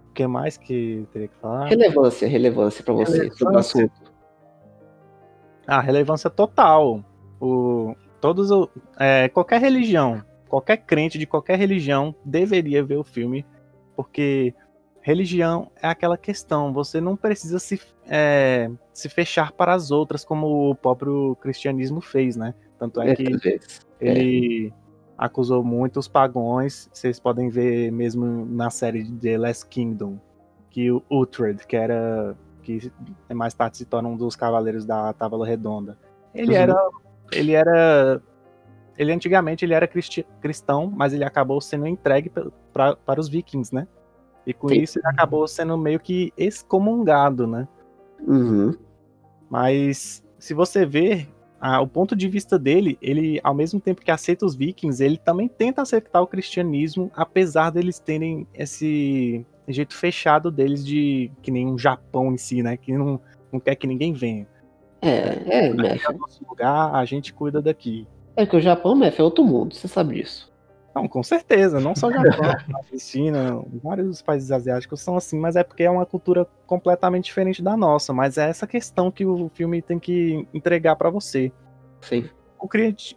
[0.09, 1.67] o que mais que teria que falar?
[1.67, 3.93] Relevância, relevância para você sobre o assunto.
[5.67, 7.03] Ah, relevância total.
[7.39, 7.95] O,
[8.25, 13.45] todos é, qualquer religião, qualquer crente de qualquer religião deveria ver o filme,
[13.95, 14.51] porque
[14.99, 20.71] religião é aquela questão, você não precisa se, é, se fechar para as outras como
[20.71, 22.55] o próprio cristianismo fez, né?
[22.79, 23.21] Tanto é que
[24.01, 24.71] ele é.
[25.15, 30.17] acusou muito os pagões, vocês podem ver mesmo na série de The Last Kingdom,
[30.71, 32.91] que o Uhtred, que era que
[33.31, 35.95] mais tarde se torna um dos cavaleiros da Távola Redonda,
[36.33, 36.57] ele uhum.
[36.57, 36.89] era
[37.31, 38.21] ele era.
[38.97, 42.31] Ele antigamente ele era cristi cristão, mas ele acabou sendo entregue
[42.71, 43.87] pra, para os vikings, né?
[44.45, 44.81] E com Sim.
[44.81, 47.67] isso ele acabou sendo meio que excomungado, né?
[48.25, 48.73] Uhum.
[49.49, 51.27] Mas se você ver
[51.59, 55.17] ah, o ponto de vista dele, ele, ao mesmo tempo que aceita os vikings, ele
[55.17, 61.65] também tenta aceitar o cristianismo, apesar deles terem esse jeito fechado deles de que nem
[61.65, 62.77] um Japão em si, né?
[62.77, 63.19] Que não,
[63.51, 64.47] não quer que ninguém venha.
[65.05, 66.03] É, é, Mef.
[66.03, 68.07] É nosso lugar, a gente cuida daqui.
[68.35, 70.51] É que o Japão, Mef, é outro mundo, você sabe disso.
[70.95, 72.45] Não, com certeza, não só o Japão,
[72.93, 77.61] a China, vários países asiáticos são assim, mas é porque é uma cultura completamente diferente
[77.61, 81.51] da nossa, mas é essa questão que o filme tem que entregar para você.
[82.01, 82.29] Sim.
[82.57, 82.67] O,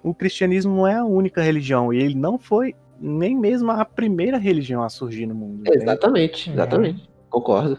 [0.02, 4.38] o cristianismo não é a única religião, e ele não foi nem mesmo a primeira
[4.38, 5.62] religião a surgir no mundo.
[5.72, 7.04] Exatamente, exatamente.
[7.04, 7.08] É.
[7.30, 7.78] Concordo.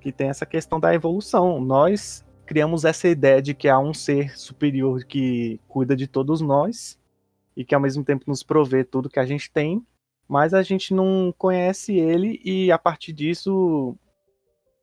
[0.00, 1.60] Que tem essa questão da evolução.
[1.60, 6.98] Nós criamos essa ideia de que há um ser superior que cuida de todos nós
[7.56, 9.82] e que ao mesmo tempo nos provê tudo que a gente tem,
[10.28, 13.96] mas a gente não conhece ele e a partir disso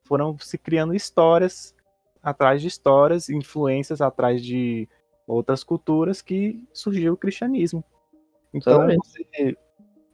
[0.03, 1.75] foram se criando histórias
[2.23, 4.89] atrás de histórias, influências atrás de
[5.27, 7.83] outras culturas que surgiu o cristianismo.
[8.51, 9.55] Então, você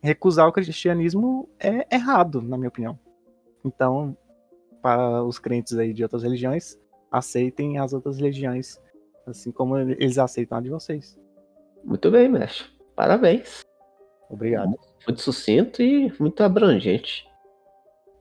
[0.01, 2.99] recusar o cristianismo é errado, na minha opinião.
[3.63, 4.17] Então,
[4.81, 6.77] para os crentes aí de outras religiões,
[7.17, 8.79] aceitem as outras legiões,
[9.25, 11.17] assim como eles aceitam a de vocês.
[11.83, 12.65] Muito bem, mestre.
[12.95, 13.61] Parabéns.
[14.29, 14.77] Obrigado.
[15.05, 17.27] Muito sucinto e muito abrangente.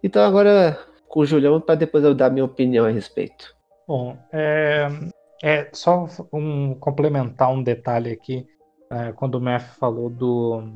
[0.03, 0.79] Então agora
[1.09, 3.55] com o Julião para depois eu dar minha opinião a respeito.
[3.87, 4.89] Bom, é,
[5.43, 8.47] é só um complementar um detalhe aqui.
[8.91, 10.73] É, quando o Math falou do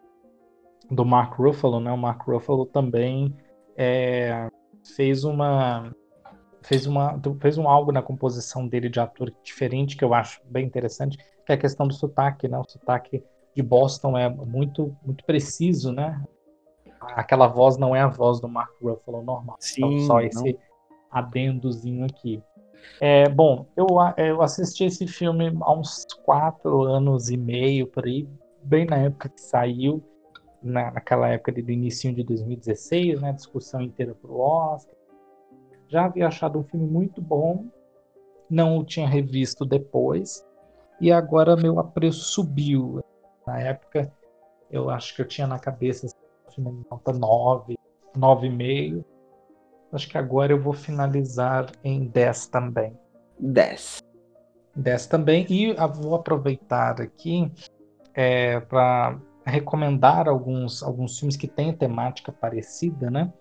[0.90, 1.92] do Mark Ruffalo, né?
[1.92, 3.36] O Mark Ruffalo também
[3.76, 4.48] é,
[4.96, 5.94] fez uma
[6.62, 10.66] fez, uma, fez um algo na composição dele de ator diferente que eu acho bem
[10.66, 12.58] interessante, que é a questão do sotaque, né?
[12.58, 13.22] O sotaque
[13.54, 16.22] de Boston é muito muito preciso, né?
[17.00, 19.56] Aquela voz não é a voz do Mark Ruffalo normal.
[19.60, 20.58] Sim, então, só esse não.
[21.10, 22.42] adendozinho aqui.
[23.00, 23.86] É, bom, eu,
[24.16, 28.28] eu assisti esse filme há uns quatro anos e meio por aí,
[28.62, 30.02] bem na época que saiu,
[30.62, 33.32] na, naquela época do início de 2016, né?
[33.32, 34.97] Discussão inteira pro Oscar
[35.88, 37.66] já havia achado um filme muito bom,
[38.48, 40.44] não o tinha revisto depois,
[41.00, 43.02] e agora meu apreço subiu.
[43.46, 44.12] Na época,
[44.70, 46.16] eu acho que eu tinha na cabeça assim,
[46.54, 47.76] filme nota 9,
[48.16, 49.04] 9,5.
[49.92, 52.98] Acho que agora eu vou finalizar em 10 também.
[53.38, 54.02] 10.
[54.76, 55.46] 10 também.
[55.48, 57.50] E vou aproveitar aqui
[58.12, 63.32] é, para recomendar alguns, alguns filmes que têm temática parecida, né?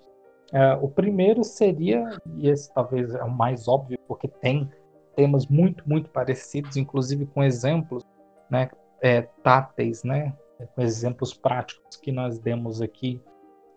[0.53, 4.69] É, o primeiro seria, e esse talvez é o mais óbvio, porque tem
[5.15, 8.03] temas muito, muito parecidos, inclusive com exemplos
[8.49, 8.69] né,
[9.01, 10.33] é, táteis, né,
[10.73, 13.21] com exemplos práticos que nós demos aqui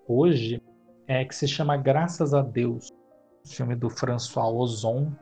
[0.06, 0.62] hoje,
[1.08, 2.92] é, que se chama Graças a Deus,
[3.44, 5.12] filme do François Ozon,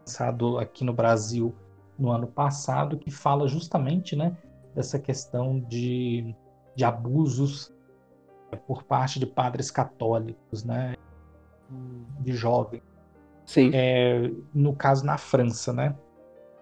[0.00, 1.54] lançado aqui no Brasil
[1.98, 4.36] no ano passado, que fala justamente né,
[4.74, 6.34] dessa questão de,
[6.74, 7.71] de abusos
[8.56, 10.94] por parte de padres católicos, né,
[12.20, 12.82] de jovens.
[13.46, 13.70] Sim.
[13.74, 15.94] É, no caso na França, né?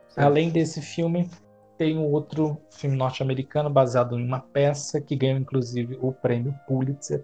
[0.09, 0.21] Sim.
[0.21, 1.29] Além desse filme,
[1.77, 7.23] tem um outro filme norte-americano baseado em uma peça que ganhou inclusive o prêmio Pulitzer,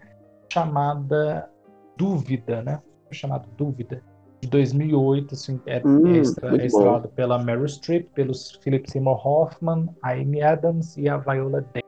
[0.53, 1.51] chamada
[1.97, 2.81] Dúvida, né?
[3.11, 4.03] Chamado Dúvida,
[4.41, 9.27] de 2008, assim, é, hum, é, extra, é estrelado pela Meryl Streep, pelos Philip Seymour
[9.27, 11.86] Hoffman, a Amy Adams e a Viola Davis.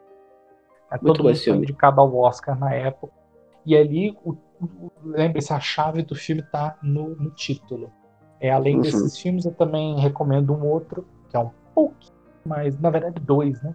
[0.91, 3.13] É, todo mundo foi indicado ao Oscar na época.
[3.65, 4.17] E ali,
[5.05, 7.93] lembre-se, a chave do filme está no, no, título.
[8.41, 8.83] É, além uhum.
[8.83, 13.61] desses filmes, eu também recomendo um outro, que é um pouquinho mais, na verdade, dois,
[13.63, 13.75] né?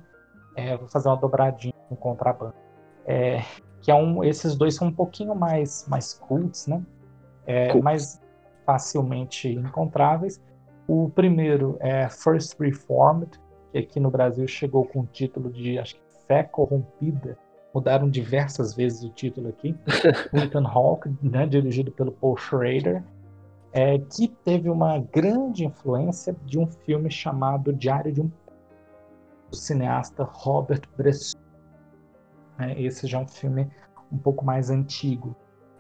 [0.56, 2.54] É, vou fazer uma dobradinha com contrabando.
[3.06, 3.42] É,
[3.82, 6.82] que é um, esses dois são um pouquinho mais, mais cults, né?
[7.46, 8.22] É, mais
[8.66, 10.42] facilmente encontráveis.
[10.88, 13.30] O primeiro é First Reformed,
[13.72, 16.02] que aqui no Brasil chegou com o título de, acho que
[16.34, 17.38] Fé Corrompida.
[17.76, 19.76] Mudaram diversas vezes o título aqui.
[20.34, 23.04] Ethan Hawke, né, dirigido pelo Paul Schrader,
[23.72, 28.32] é, que teve uma grande influência de um filme chamado Diário de um
[29.50, 31.38] do cineasta Robert Bresson.
[32.58, 33.70] É, esse já é um filme
[34.12, 35.36] um pouco mais antigo.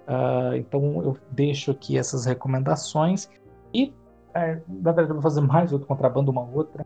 [0.07, 3.29] Uh, então eu deixo aqui essas recomendações
[3.73, 3.93] e
[4.33, 6.85] é, na verdade eu vou fazer mais outro contrabando, uma outra,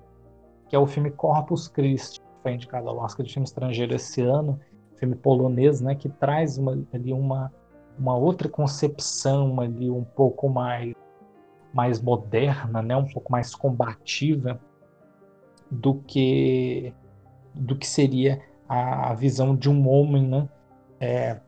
[0.69, 2.16] que é o filme Corpus Christi
[2.47, 4.57] foi indicado ao Oscar de filme estrangeiro esse ano,
[4.95, 7.51] filme polonês, né, que traz uma, ali uma,
[7.99, 10.93] uma outra concepção ali um pouco mais
[11.73, 14.59] mais moderna, né, um pouco mais combativa
[15.69, 16.93] do que
[17.53, 20.49] do que seria a, a visão de um homem, né,
[21.01, 21.41] é,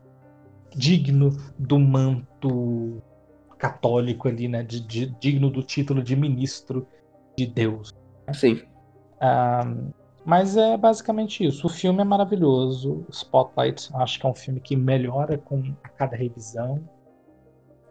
[0.76, 3.02] digno do manto
[3.56, 6.86] católico ali, né, de, de, digno do título de ministro
[7.38, 7.90] de Deus.
[8.34, 8.60] Sim.
[9.18, 9.64] Ah,
[10.24, 11.66] mas é basicamente isso.
[11.66, 13.04] O filme é maravilhoso.
[13.10, 16.82] Spotlight, acho que é um filme que melhora com a cada revisão.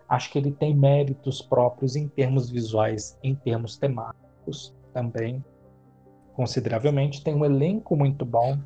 [0.07, 5.43] Acho que ele tem méritos próprios em termos visuais, em termos temáticos também,
[6.33, 7.23] consideravelmente.
[7.23, 8.59] Tem um elenco muito bom.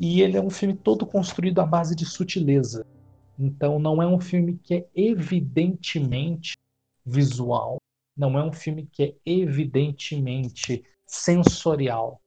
[0.00, 2.86] E ele é um filme todo construído à base de sutileza.
[3.38, 6.56] Então não é um filme que é evidentemente
[7.04, 7.78] visual.
[8.16, 12.20] Não é um filme que é evidentemente sensorial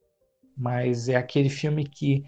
[0.62, 2.24] mas é aquele filme que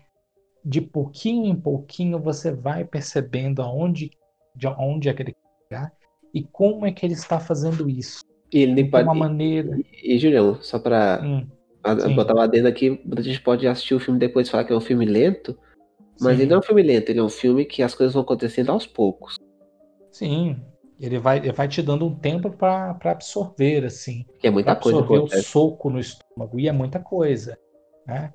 [0.66, 4.10] de pouquinho em pouquinho você vai percebendo aonde,
[4.56, 5.36] de onde é que ele
[5.70, 5.92] quer
[6.34, 8.22] e como é que ele está fazendo isso.
[8.52, 9.04] E ele nem pode.
[9.04, 9.78] uma maneira.
[9.78, 11.46] E, e Julião, só para hum,
[12.16, 14.76] botar lá dentro aqui, a gente pode assistir o filme depois e falar que é
[14.76, 15.56] um filme lento,
[16.20, 16.42] mas sim.
[16.42, 18.72] ele não é um filme lento, ele é um filme que as coisas vão acontecendo
[18.72, 19.38] aos poucos.
[20.12, 20.60] Sim,
[21.00, 24.26] ele vai, ele vai te dando um tempo para absorver, assim.
[24.40, 24.98] Que é muita coisa.
[24.98, 27.56] Absorver o soco no estômago, e é muita coisa.
[28.06, 28.34] Né?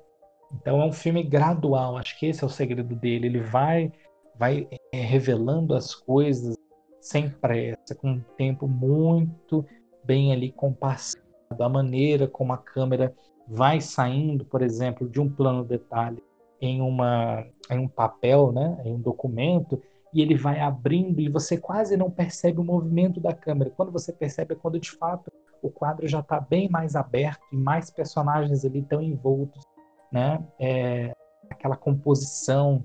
[0.53, 3.27] Então é um filme gradual, acho que esse é o segredo dele.
[3.27, 3.91] Ele vai,
[4.35, 6.55] vai é, revelando as coisas
[6.99, 9.65] sem pressa, com um tempo muito
[10.03, 11.23] bem ali compassado.
[11.59, 13.13] A maneira como a câmera
[13.47, 16.23] vai saindo, por exemplo, de um plano detalhe
[16.61, 19.81] em, uma, em um papel, né, em um documento,
[20.13, 23.71] e ele vai abrindo e você quase não percebe o movimento da câmera.
[23.71, 27.57] Quando você percebe é quando de fato o quadro já está bem mais aberto e
[27.57, 29.63] mais personagens ali estão envoltos,
[30.11, 30.43] né?
[30.59, 31.13] É,
[31.49, 32.83] aquela composição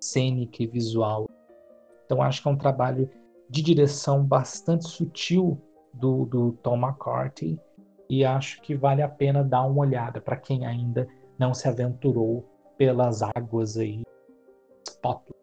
[0.00, 1.28] cênica e visual.
[2.04, 3.08] Então acho que é um trabalho
[3.48, 5.60] de direção bastante sutil
[5.92, 7.58] do, do Tom McCarthy
[8.08, 11.08] e acho que vale a pena dar uma olhada para quem ainda
[11.38, 12.44] não se aventurou
[12.76, 14.02] pelas águas aí.
[14.86, 15.34] Spotlight.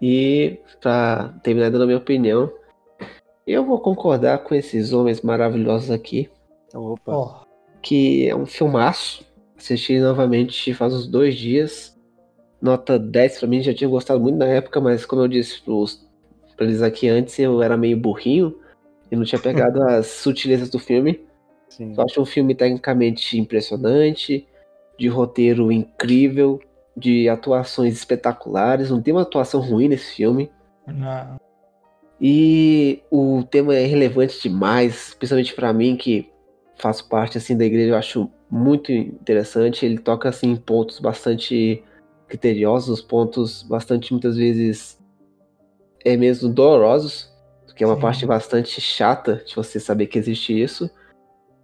[0.00, 2.52] E para terminar dando a minha opinião,
[3.46, 6.28] eu vou concordar com esses homens maravilhosos aqui.
[6.74, 7.16] Opa.
[7.16, 7.46] Oh.
[7.80, 9.24] Que é um filmaço.
[9.56, 11.96] Assisti novamente faz uns dois dias.
[12.60, 16.04] Nota 10 pra mim, já tinha gostado muito na época, mas como eu disse pros,
[16.56, 18.58] pra eles aqui antes, eu era meio burrinho
[19.10, 21.20] e não tinha pegado as sutilezas do filme.
[21.68, 21.94] Sim.
[21.96, 24.46] Eu acho um filme tecnicamente impressionante,
[24.98, 26.58] de roteiro incrível,
[26.96, 28.90] de atuações espetaculares.
[28.90, 30.50] Não tem uma atuação ruim nesse filme.
[30.86, 31.36] Não.
[32.20, 36.30] E o tema é relevante demais, principalmente para mim que
[36.76, 39.84] faço parte assim da igreja, eu acho muito interessante.
[39.84, 41.82] Ele toca assim em pontos bastante
[42.28, 44.98] criteriosos, pontos bastante muitas vezes
[46.04, 47.30] é mesmo dolorosos,
[47.74, 48.00] que é uma Sim.
[48.00, 50.88] parte bastante chata de você saber que existe isso.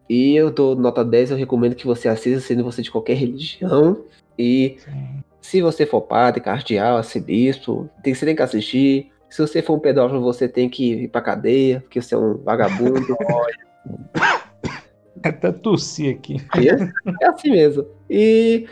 [0.09, 4.05] E eu dou nota 10, eu recomendo que você assista, sendo você de qualquer religião.
[4.39, 5.25] E Sim.
[5.41, 9.12] se você for padre, cardeal, arcebispo, tem, você tem que assistir.
[9.33, 12.37] Se você for um pedófilo, você tem que ir pra cadeia, porque você é um
[12.37, 13.17] vagabundo.
[15.25, 16.37] Até tossi aqui.
[16.55, 17.87] É, é, assim mesmo.
[18.11, 18.67] E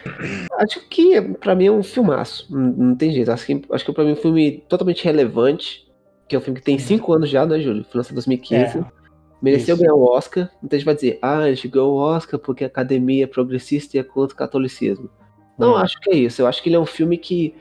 [0.59, 2.47] acho que pra mim é um filmaço.
[2.51, 3.33] Não, não tem jeito.
[3.33, 5.91] Acho que, acho que pra mim é um filme totalmente relevante.
[6.29, 7.83] Que é um filme que tem 5 anos já, né, Júlio?
[7.85, 8.79] Foi lançado em 2015.
[8.79, 8.85] É,
[9.41, 9.83] Mereceu isso.
[9.83, 10.51] ganhar o Oscar.
[10.61, 13.97] Muita gente vai dizer, ah, a gente ganhou o Oscar porque a academia é progressista
[13.97, 15.09] e é contra o catolicismo.
[15.59, 15.77] Não hum.
[15.77, 16.43] acho que é isso.
[16.43, 17.55] Eu acho que ele é um filme que,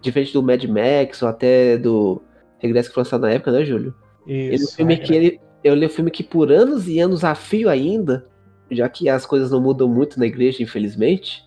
[0.00, 2.22] diferente do Mad Max ou até do
[2.58, 3.94] Regresso que foi lançado na época, né, Júlio?
[4.26, 4.54] Isso.
[4.54, 4.96] Ele é filme é.
[4.96, 5.40] que ele.
[5.62, 8.26] Eu li um filme que por anos e anos a fio ainda
[8.70, 11.44] já que as coisas não mudam muito na igreja, infelizmente,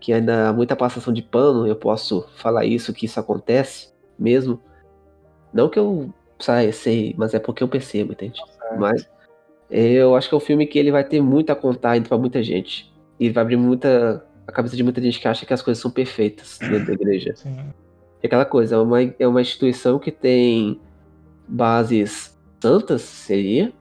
[0.00, 4.60] que ainda há muita passação de pano, eu posso falar isso, que isso acontece mesmo.
[5.52, 8.40] Não que eu saia, sei, mas é porque eu percebo, entende?
[8.78, 9.08] Mas
[9.68, 12.18] eu acho que é um filme que ele vai ter muito a contar ainda pra
[12.18, 12.90] muita gente.
[13.18, 15.90] E vai abrir muita a cabeça de muita gente que acha que as coisas são
[15.90, 17.34] perfeitas dentro da igreja.
[17.36, 17.56] Sim.
[18.22, 20.80] É aquela coisa, é uma, é uma instituição que tem
[21.48, 23.72] bases santas, seria,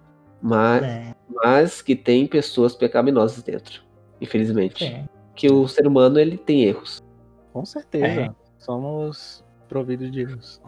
[0.42, 1.16] mas, é.
[1.30, 3.82] mas que tem pessoas pecaminosas dentro,
[4.22, 4.86] infelizmente.
[4.86, 5.06] É.
[5.36, 7.04] Que o ser humano ele tem erros.
[7.54, 8.06] Com certeza.
[8.06, 8.32] É.
[8.58, 10.62] Somos providos de erros.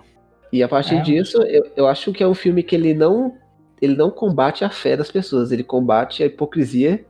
[0.52, 1.02] E a partir é.
[1.02, 3.38] disso, eu, eu acho que é um filme que ele não
[3.82, 7.04] ele não combate a fé das pessoas, ele combate a hipocrisia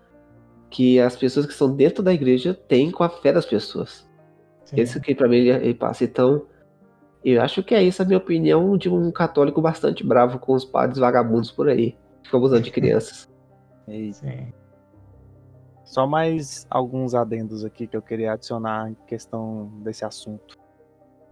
[0.69, 4.09] que as pessoas que estão dentro da igreja têm com a fé das pessoas.
[4.71, 4.81] Sim.
[4.81, 6.03] Isso que para mim ele, ele, passa.
[6.03, 6.45] Então,
[7.23, 10.65] eu acho que é isso a minha opinião de um católico bastante bravo com os
[10.65, 11.97] padres vagabundos por aí.
[12.23, 13.29] Ficou abusando de crianças.
[14.13, 14.53] Sim.
[15.83, 20.57] Só mais alguns adendos aqui que eu queria adicionar em questão desse assunto.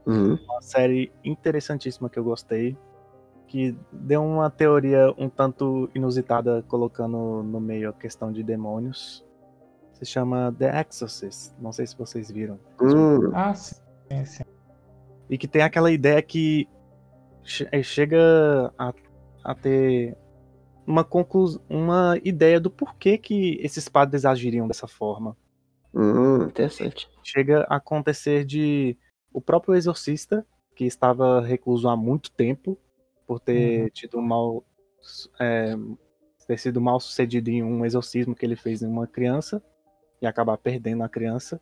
[0.06, 0.38] Uhum.
[0.44, 2.78] Uma série interessantíssima que eu gostei,
[3.48, 9.26] que deu uma teoria um tanto inusitada, colocando no meio a questão de demônios.
[10.00, 11.54] Se chama The Exorcist.
[11.60, 12.58] Não sei se vocês viram.
[12.80, 13.32] Uhum.
[13.34, 14.44] Ah, sim, sim.
[15.30, 16.68] E que tem aquela ideia que
[17.84, 18.94] chega a,
[19.44, 20.18] a ter
[20.88, 25.36] uma conclusão, uma ideia do porquê que esses padres agiriam dessa forma.
[25.94, 27.10] Hum, interessante.
[27.22, 28.98] Chega a acontecer de
[29.34, 30.46] o próprio exorcista,
[30.76, 32.78] que estava recluso há muito tempo,
[33.28, 33.90] por ter uhum.
[33.90, 34.64] tido um mal.
[35.40, 35.76] É,
[36.48, 39.64] ter sido mal sucedido em um exorcismo que ele fez em uma criança
[40.22, 41.60] e acabar perdendo a criança.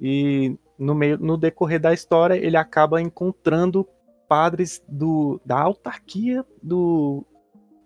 [0.00, 3.88] E no meio no decorrer da história ele acaba encontrando
[4.28, 7.24] padres do, da autarquia do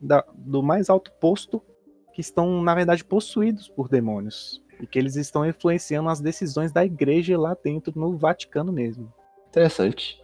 [0.01, 1.63] da, do mais alto posto
[2.13, 4.63] que estão, na verdade, possuídos por demônios.
[4.81, 9.13] E que eles estão influenciando as decisões da igreja lá dentro, no Vaticano mesmo.
[9.49, 10.23] Interessante.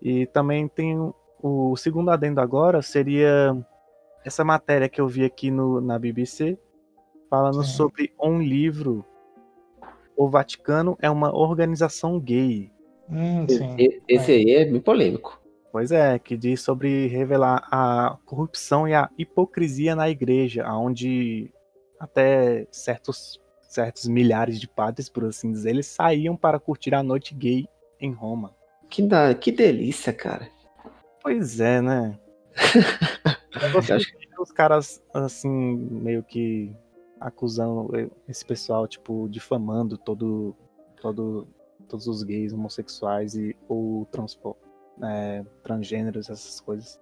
[0.00, 0.96] E também tem
[1.42, 3.54] o segundo adendo agora, seria
[4.24, 6.58] essa matéria que eu vi aqui no, na BBC,
[7.30, 7.72] falando sim.
[7.72, 9.04] sobre um livro.
[10.16, 12.70] O Vaticano é uma organização gay.
[13.08, 13.46] Hum,
[14.06, 15.40] esse aí é bem polêmico.
[15.72, 21.50] Pois é, que diz sobre revelar a corrupção e a hipocrisia na igreja, onde
[21.98, 27.34] até certos, certos milhares de padres, por assim dizer, eles saíam para curtir a noite
[27.34, 27.68] gay
[28.00, 28.54] em Roma.
[28.88, 30.48] Que, da, que delícia, cara.
[31.22, 32.18] Pois é, né?
[33.88, 36.74] Eu acho que os caras, assim, meio que
[37.20, 37.90] acusando
[38.26, 40.56] esse pessoal, tipo, difamando todo,
[41.00, 41.46] todo,
[41.86, 44.70] todos os gays, homossexuais e ou transporte
[45.02, 47.00] é, transgêneros, essas coisas.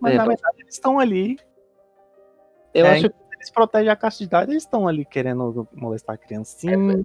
[0.00, 1.38] Mas é, na verdade eles estão ali.
[2.74, 7.04] Eu é, acho que eles protegem a castidade, eles estão ali querendo molestar a criancinha.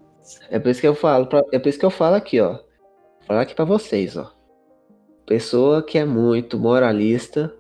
[0.50, 2.54] É, é, por isso que eu falo, é por isso que eu falo aqui, ó.
[2.54, 4.32] Vou falar aqui para vocês, ó.
[5.26, 7.54] Pessoa que é muito moralista,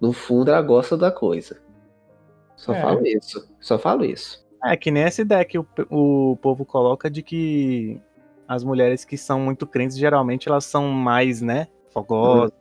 [0.00, 1.60] no fundo ela gosta da coisa.
[2.58, 2.82] Só é.
[2.82, 3.48] falo isso.
[3.60, 4.46] Só falo isso.
[4.64, 8.00] É que nem essa ideia que o, o povo coloca de que
[8.46, 11.68] as mulheres que são muito crentes, geralmente elas são mais, né?
[11.92, 12.52] fogosas.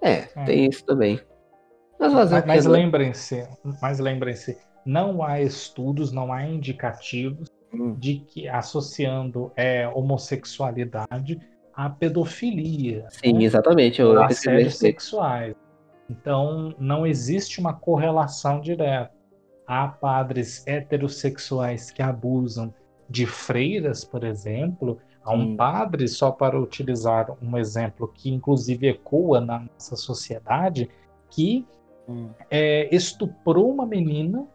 [0.00, 1.20] É, é, tem isso também.
[1.98, 3.48] Mas, mas, mas lembrem-se,
[3.80, 7.94] mas lembrem-se, não há estudos, não há indicativos hum.
[7.94, 11.40] de que associando é, homossexualidade
[11.72, 13.06] à pedofilia.
[13.10, 13.44] Sim, né?
[13.44, 14.00] exatamente.
[14.00, 15.54] Eu assédios sexuais.
[16.08, 19.10] Então, não existe uma correlação direta.
[19.66, 22.74] Há padres heterossexuais que abusam
[23.08, 29.40] de freiras, por exemplo, Há um padre, só para utilizar um exemplo que inclusive ecoa
[29.40, 30.90] na nossa sociedade,
[31.30, 31.64] que
[32.08, 32.30] hum.
[32.50, 34.46] é, estuprou uma menina,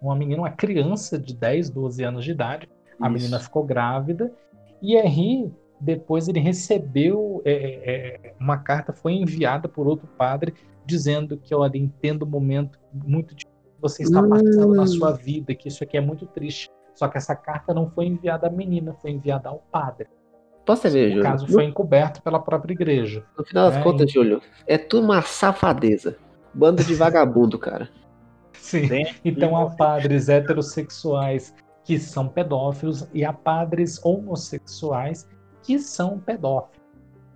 [0.00, 2.68] uma menina, uma criança de 10, 12 anos de idade.
[3.00, 3.12] A Isso.
[3.12, 4.32] menina ficou grávida
[4.80, 10.54] e Henri, depois ele recebeu é, é, uma carta, foi enviada por outro padre,
[10.84, 14.74] dizendo que, olha, entendo o momento muito difícil que você está passando hum.
[14.74, 16.68] na sua vida, que isso aqui é muito triste.
[16.94, 20.06] Só que essa carta não foi enviada à menina, foi enviada ao padre.
[20.64, 21.20] Posso ver, Júlio?
[21.20, 23.24] O caso foi encoberto pela própria igreja.
[23.36, 26.16] No final das é, contas, Júlio, é tudo uma safadeza.
[26.54, 27.88] Bando de vagabundo, cara.
[28.52, 28.88] Sim.
[29.24, 35.28] Então há padres heterossexuais que são pedófilos e há padres homossexuais
[35.62, 36.82] que são pedófilos.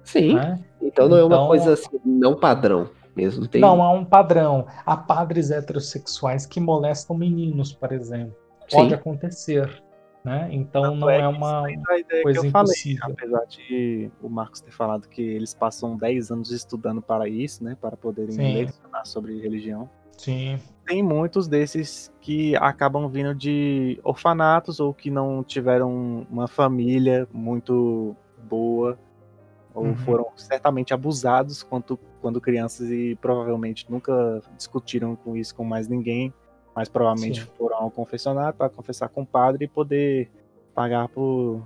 [0.05, 0.35] Sim.
[0.37, 0.65] Né?
[0.81, 2.89] Então não é uma então, coisa assim, não padrão
[3.19, 3.47] mesmo.
[3.49, 3.61] Tem...
[3.61, 4.67] Não, há um padrão.
[4.87, 8.37] Há padres heterossexuais que molestam meninos, por exemplo.
[8.71, 8.95] Pode Sim.
[8.95, 9.83] acontecer.
[10.25, 10.49] Né?
[10.51, 11.63] Então não é, é uma
[12.23, 13.01] coisa que eu impossível.
[13.01, 17.65] Falei, apesar de o Marcos ter falado que eles passam 10 anos estudando para isso,
[17.65, 17.77] né?
[17.81, 19.89] Para poderem lecionar sobre religião.
[20.19, 20.59] Sim.
[20.85, 28.17] Tem muitos desses que acabam vindo de orfanatos ou que não tiveram uma família muito
[28.49, 28.99] boa
[29.79, 29.97] ou uhum.
[29.97, 36.33] foram certamente abusados quando, quando crianças e provavelmente nunca discutiram com isso com mais ninguém
[36.79, 37.49] mas provavelmente Sim.
[37.59, 40.31] foram ao confessionário para confessar com o padre e poder
[40.73, 41.61] pagar por,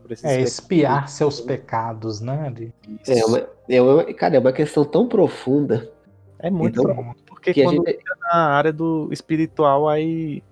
[0.00, 2.48] por esses É, expiar seus pecados, né?
[2.48, 2.72] De...
[3.08, 5.90] É, uma, é uma, cara, é uma questão tão profunda.
[6.38, 7.98] É muito então, profundo, porque quando gente...
[7.98, 10.44] fica na área do espiritual, aí,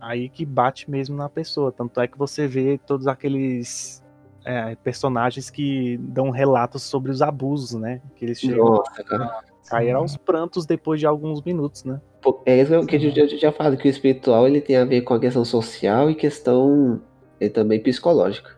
[0.00, 1.70] aí que bate mesmo na pessoa.
[1.70, 4.02] Tanto é que você vê todos aqueles
[4.48, 8.00] é, personagens que dão relatos sobre os abusos, né?
[8.16, 12.00] Que eles chegam Nossa, a cair aos prantos depois de alguns minutos, né?
[12.46, 15.12] É isso que a gente já fala, que o espiritual ele tem a ver com
[15.12, 16.98] a questão social e questão
[17.38, 18.56] e também psicológica.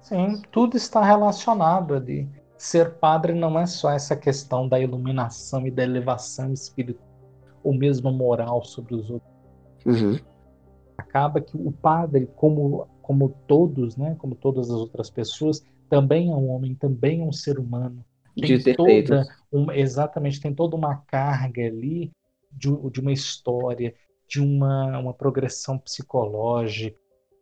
[0.00, 2.26] Sim, tudo está relacionado ali.
[2.56, 7.06] Ser padre não é só essa questão da iluminação e da elevação espiritual,
[7.62, 9.30] ou mesmo moral sobre os outros.
[9.84, 10.18] Uhum.
[10.96, 16.34] Acaba que o padre, como, como todos, né, como todas as outras pessoas, também é
[16.34, 18.04] um homem, também é um ser humano.
[18.34, 19.24] Tem de toda
[19.74, 22.10] exatamente, tem toda uma carga ali
[22.50, 23.94] de, de uma história,
[24.28, 26.98] de uma, uma progressão psicológica,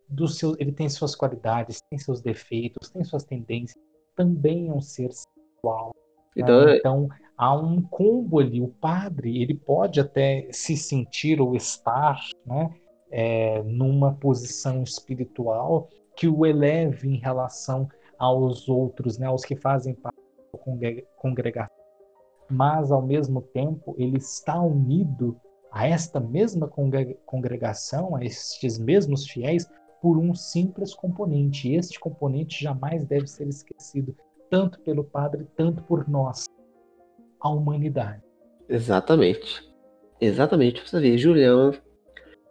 [0.07, 3.83] do seu, ele tem suas qualidades, tem seus defeitos, tem suas tendências,
[4.15, 5.95] também é um ser sexual.
[6.37, 6.77] Então, né?
[6.77, 8.61] então há um combo ali.
[8.61, 12.71] O padre ele pode até se sentir ou estar né,
[13.11, 17.87] é, numa posição espiritual que o eleve em relação
[18.17, 20.17] aos outros, né, aos que fazem parte
[20.53, 21.85] da congregação
[22.49, 25.39] mas ao mesmo tempo ele está unido
[25.71, 26.69] a esta mesma
[27.25, 29.69] congregação, a estes mesmos fiéis,
[30.01, 31.67] por um simples componente.
[31.67, 34.15] E este componente jamais deve ser esquecido,
[34.49, 36.45] tanto pelo Padre, tanto por nós,
[37.41, 38.21] a humanidade.
[38.69, 39.69] Exatamente.
[40.21, 40.87] Exatamente.
[40.87, 41.73] Você vê, Julião,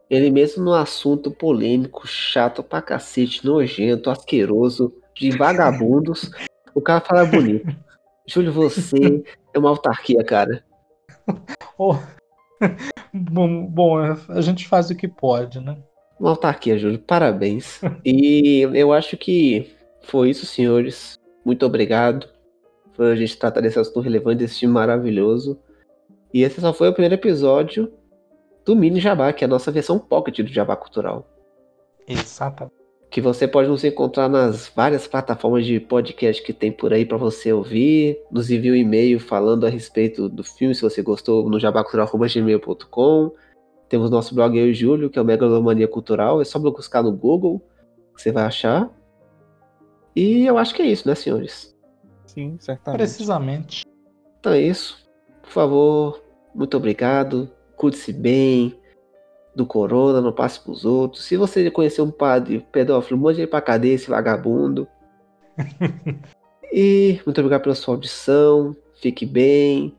[0.09, 6.30] ele mesmo no assunto polêmico, chato pra cacete, nojento, asqueroso, de vagabundos,
[6.74, 7.74] o cara fala bonito.
[8.26, 10.64] Júlio, você é uma autarquia, cara.
[11.76, 11.96] Oh.
[13.12, 15.76] bom, bom, a gente faz o que pode, né?
[16.20, 17.00] Uma autarquia, Júlio.
[17.00, 17.80] Parabéns.
[18.05, 21.18] e eu acho que foi isso, senhores.
[21.44, 22.28] Muito obrigado
[22.94, 25.59] por a gente tratar desse assunto relevante, desse time maravilhoso.
[26.32, 27.92] E esse só foi o primeiro episódio
[28.64, 31.26] do Mini Jabá, que é a nossa versão pocket do Jabá Cultural.
[32.06, 32.84] Exatamente
[33.14, 37.16] que você pode nos encontrar nas várias plataformas de podcast que tem por aí para
[37.16, 38.18] você ouvir.
[38.28, 43.30] Nos envie um e-mail falando a respeito do filme, se você gostou, no jabacultural.gmail.com.
[43.88, 46.40] Temos nosso blog Eu e Júlio, que é o Megalomania Cultural.
[46.40, 47.62] É só buscar no Google
[48.16, 48.90] que você vai achar.
[50.16, 51.72] E eu acho que é isso, né, senhores?
[52.26, 52.98] Sim, certamente.
[52.98, 53.84] Precisamente.
[54.40, 55.08] Então é isso.
[55.40, 56.20] Por favor,
[56.52, 57.48] muito obrigado.
[57.76, 58.78] Cuide-se bem
[59.54, 61.24] do corona, não passe pros outros.
[61.24, 64.88] Se você conhecer um padre pedófilo, mande ele pra cadeia, esse vagabundo.
[66.72, 68.76] e muito obrigado pela sua audição.
[69.00, 69.94] Fique bem.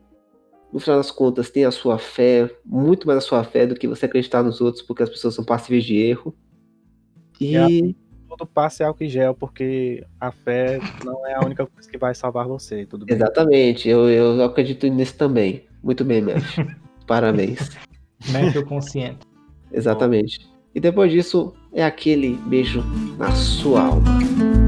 [0.72, 3.88] No final das contas, tenha a sua fé, muito mais a sua fé do que
[3.88, 6.36] você acreditar nos outros, porque as pessoas são passíveis de erro.
[7.40, 7.56] E.
[7.56, 7.94] É,
[8.28, 11.96] todo passe é álcool e gel, porque a fé não é a única coisa que
[11.96, 12.84] vai salvar você.
[12.84, 13.16] Tudo bem?
[13.16, 15.66] Exatamente, eu, eu acredito nisso também.
[15.82, 16.58] Muito bem, Mef.
[17.06, 17.70] Parabéns.
[18.30, 19.18] Mef consciente.
[19.72, 20.48] Exatamente.
[20.74, 22.84] E depois disso, é aquele beijo
[23.18, 24.65] na sua alma.